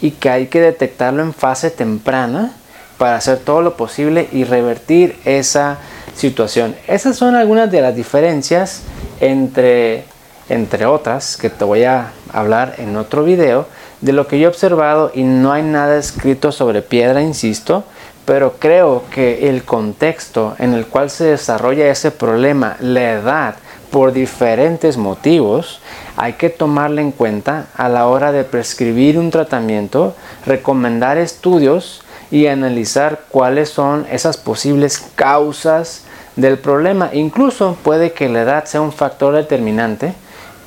y 0.00 0.12
que 0.12 0.30
hay 0.30 0.46
que 0.46 0.60
detectarlo 0.60 1.22
en 1.22 1.32
fase 1.32 1.70
temprana 1.70 2.52
para 2.98 3.16
hacer 3.16 3.38
todo 3.38 3.62
lo 3.62 3.76
posible 3.76 4.28
y 4.32 4.44
revertir 4.44 5.18
esa 5.24 5.78
situación. 6.14 6.74
Esas 6.86 7.16
son 7.16 7.34
algunas 7.34 7.70
de 7.70 7.80
las 7.80 7.94
diferencias 7.94 8.82
entre, 9.20 10.04
entre 10.48 10.86
otras 10.86 11.36
que 11.36 11.50
te 11.50 11.64
voy 11.64 11.84
a 11.84 12.12
hablar 12.32 12.74
en 12.78 12.96
otro 12.96 13.24
video 13.24 13.66
de 14.00 14.12
lo 14.12 14.26
que 14.26 14.38
yo 14.38 14.46
he 14.46 14.48
observado 14.48 15.10
y 15.14 15.22
no 15.22 15.52
hay 15.52 15.62
nada 15.62 15.98
escrito 15.98 16.52
sobre 16.52 16.82
piedra, 16.82 17.22
insisto, 17.22 17.84
pero 18.24 18.54
creo 18.58 19.04
que 19.10 19.48
el 19.48 19.64
contexto 19.64 20.54
en 20.58 20.72
el 20.72 20.86
cual 20.86 21.10
se 21.10 21.24
desarrolla 21.24 21.90
ese 21.90 22.10
problema, 22.10 22.76
la 22.80 23.12
edad, 23.12 23.54
por 23.90 24.12
diferentes 24.12 24.96
motivos, 24.96 25.80
hay 26.16 26.34
que 26.34 26.48
tomarla 26.48 27.00
en 27.00 27.10
cuenta 27.10 27.66
a 27.74 27.88
la 27.88 28.06
hora 28.06 28.30
de 28.30 28.44
prescribir 28.44 29.18
un 29.18 29.30
tratamiento, 29.30 30.14
recomendar 30.46 31.18
estudios 31.18 32.02
y 32.30 32.46
analizar 32.46 33.22
cuáles 33.30 33.70
son 33.70 34.06
esas 34.10 34.36
posibles 34.36 35.02
causas 35.16 36.04
del 36.36 36.58
problema. 36.58 37.10
Incluso 37.12 37.76
puede 37.82 38.12
que 38.12 38.28
la 38.28 38.42
edad 38.42 38.64
sea 38.64 38.80
un 38.80 38.92
factor 38.92 39.34
determinante 39.34 40.14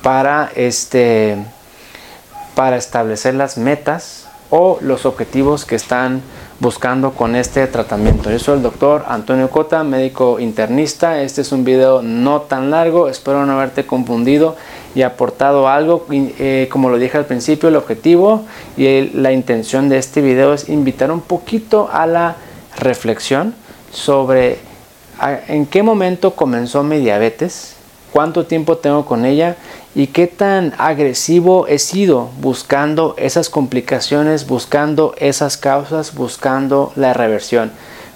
para 0.02 0.50
este 0.54 1.38
para 2.54 2.76
establecer 2.76 3.34
las 3.34 3.58
metas 3.58 4.26
o 4.50 4.78
los 4.80 5.06
objetivos 5.06 5.64
que 5.64 5.74
están 5.74 6.22
buscando 6.60 7.12
con 7.12 7.34
este 7.34 7.66
tratamiento. 7.66 8.30
Yo 8.30 8.38
soy 8.38 8.56
el 8.56 8.62
doctor 8.62 9.04
Antonio 9.08 9.50
Cota, 9.50 9.82
médico 9.82 10.38
internista. 10.38 11.20
Este 11.20 11.40
es 11.40 11.52
un 11.52 11.64
video 11.64 12.02
no 12.02 12.42
tan 12.42 12.70
largo, 12.70 13.08
espero 13.08 13.44
no 13.44 13.54
haberte 13.54 13.84
confundido 13.84 14.56
y 14.94 15.02
aportado 15.02 15.68
algo. 15.68 16.06
Eh, 16.10 16.68
como 16.70 16.90
lo 16.90 16.98
dije 16.98 17.18
al 17.18 17.26
principio, 17.26 17.68
el 17.68 17.76
objetivo 17.76 18.44
y 18.76 19.10
la 19.14 19.32
intención 19.32 19.88
de 19.88 19.98
este 19.98 20.20
video 20.20 20.54
es 20.54 20.68
invitar 20.68 21.10
un 21.10 21.20
poquito 21.20 21.90
a 21.92 22.06
la 22.06 22.36
reflexión 22.76 23.54
sobre 23.92 24.58
en 25.48 25.66
qué 25.66 25.82
momento 25.82 26.34
comenzó 26.34 26.82
mi 26.82 26.98
diabetes, 26.98 27.76
cuánto 28.12 28.46
tiempo 28.46 28.76
tengo 28.76 29.04
con 29.04 29.24
ella 29.24 29.56
y 29.94 30.08
qué 30.08 30.26
tan 30.26 30.74
agresivo 30.78 31.66
he 31.68 31.78
sido 31.78 32.30
buscando 32.40 33.14
esas 33.16 33.48
complicaciones, 33.48 34.46
buscando 34.46 35.14
esas 35.18 35.56
causas, 35.56 36.14
buscando 36.14 36.92
la 36.96 37.14
reversión. 37.14 37.70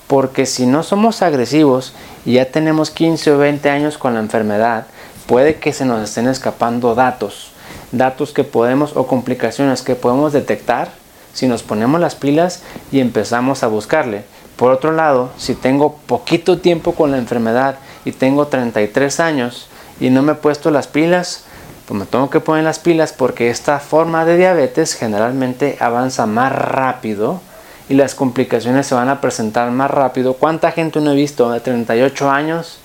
Porque 0.08 0.46
si 0.46 0.66
no 0.66 0.82
somos 0.82 1.22
agresivos 1.22 1.92
y 2.24 2.34
ya 2.34 2.46
tenemos 2.46 2.90
15 2.90 3.32
o 3.32 3.38
20 3.38 3.70
años 3.70 3.96
con 3.96 4.14
la 4.14 4.20
enfermedad, 4.20 4.86
puede 5.26 5.56
que 5.56 5.72
se 5.72 5.84
nos 5.84 6.02
estén 6.02 6.26
escapando 6.26 6.94
datos, 6.94 7.52
datos 7.92 8.32
que 8.32 8.44
podemos 8.44 8.96
o 8.96 9.06
complicaciones 9.06 9.82
que 9.82 9.94
podemos 9.94 10.32
detectar 10.32 10.90
si 11.32 11.46
nos 11.46 11.62
ponemos 11.62 12.00
las 12.00 12.16
pilas 12.16 12.62
y 12.90 12.98
empezamos 12.98 13.62
a 13.62 13.68
buscarle. 13.68 14.24
Por 14.56 14.72
otro 14.72 14.90
lado, 14.90 15.30
si 15.36 15.54
tengo 15.54 15.96
poquito 16.06 16.58
tiempo 16.58 16.94
con 16.96 17.12
la 17.12 17.18
enfermedad 17.18 17.76
y 18.04 18.10
tengo 18.10 18.48
33 18.48 19.20
años, 19.20 19.68
y 20.00 20.10
no 20.10 20.22
me 20.22 20.32
he 20.32 20.36
puesto 20.36 20.70
las 20.70 20.86
pilas, 20.86 21.44
pues 21.88 21.98
me 21.98 22.05
tengo 22.05 22.29
que 22.29 22.40
poner 22.40 22.64
las 22.64 22.79
pilas 22.79 23.14
porque 23.14 23.48
esta 23.48 23.81
forma 23.81 24.27
de 24.27 24.37
diabetes 24.37 24.94
generalmente 24.94 25.79
avanza 25.81 26.27
más 26.27 26.53
rápido 26.53 27.40
y 27.88 27.94
las 27.94 28.14
complicaciones 28.14 28.87
se 28.87 28.94
van 28.94 29.09
a 29.09 29.22
presentar 29.22 29.70
más 29.70 29.90
rápido. 29.90 30.35
¿Cuánta 30.35 30.70
gente 30.70 31.01
no 31.01 31.12
he 31.12 31.16
visto 31.16 31.51
de 31.51 31.61
38 31.61 32.31
años 32.31 32.81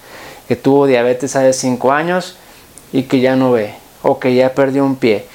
que 0.48 0.56
tuvo 0.56 0.88
diabetes 0.88 1.36
hace 1.36 1.52
5 1.52 1.92
años 1.92 2.38
y 2.94 3.04
que 3.04 3.20
ya 3.20 3.36
no 3.36 3.52
ve 3.52 3.74
o 4.04 4.20
que 4.20 4.36
ya 4.36 4.54
perdió 4.54 4.86
un 4.86 4.96
pie? 4.96 5.26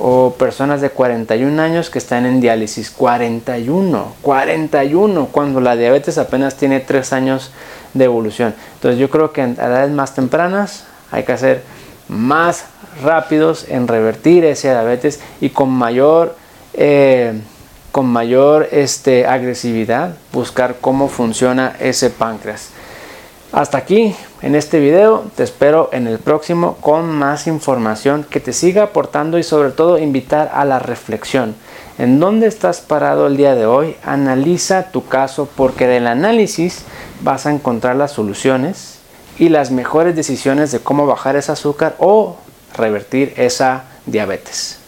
O 0.00 0.34
personas 0.38 0.80
de 0.80 0.88
41 0.88 1.60
años 1.60 1.90
que 1.90 1.98
están 1.98 2.24
en 2.24 2.40
diálisis. 2.40 2.90
41, 2.90 4.14
41, 4.22 5.28
cuando 5.30 5.60
la 5.60 5.76
diabetes 5.76 6.16
apenas 6.16 6.54
tiene 6.54 6.80
3 6.80 7.12
años 7.12 7.50
de 7.92 8.04
evolución. 8.06 8.54
Entonces 8.76 8.98
yo 8.98 9.10
creo 9.10 9.32
que 9.32 9.42
en 9.42 9.52
edades 9.52 9.90
más 9.90 10.14
tempranas 10.14 10.84
hay 11.10 11.24
que 11.24 11.32
hacer 11.32 11.77
más 12.08 12.66
rápidos 13.02 13.66
en 13.68 13.88
revertir 13.88 14.44
ese 14.44 14.70
diabetes 14.70 15.20
y 15.40 15.50
con 15.50 15.70
mayor, 15.70 16.36
eh, 16.74 17.40
con 17.92 18.06
mayor 18.06 18.68
este, 18.72 19.26
agresividad 19.26 20.14
buscar 20.32 20.76
cómo 20.80 21.08
funciona 21.08 21.76
ese 21.80 22.10
páncreas. 22.10 22.70
Hasta 23.50 23.78
aquí 23.78 24.14
en 24.42 24.54
este 24.54 24.78
video, 24.78 25.24
te 25.34 25.42
espero 25.42 25.88
en 25.92 26.06
el 26.06 26.18
próximo 26.18 26.76
con 26.82 27.10
más 27.10 27.46
información 27.46 28.26
que 28.28 28.40
te 28.40 28.52
siga 28.52 28.84
aportando 28.84 29.38
y 29.38 29.42
sobre 29.42 29.70
todo 29.70 29.98
invitar 29.98 30.50
a 30.52 30.66
la 30.66 30.78
reflexión. 30.78 31.54
¿En 31.98 32.20
dónde 32.20 32.46
estás 32.46 32.80
parado 32.80 33.26
el 33.26 33.38
día 33.38 33.54
de 33.54 33.64
hoy? 33.64 33.96
Analiza 34.04 34.90
tu 34.92 35.06
caso 35.06 35.48
porque 35.56 35.86
del 35.86 36.06
análisis 36.06 36.84
vas 37.22 37.46
a 37.46 37.50
encontrar 37.50 37.96
las 37.96 38.12
soluciones 38.12 38.97
y 39.38 39.48
las 39.48 39.70
mejores 39.70 40.16
decisiones 40.16 40.72
de 40.72 40.80
cómo 40.80 41.06
bajar 41.06 41.36
ese 41.36 41.52
azúcar 41.52 41.94
o 41.98 42.36
revertir 42.74 43.34
esa 43.36 43.84
diabetes. 44.06 44.78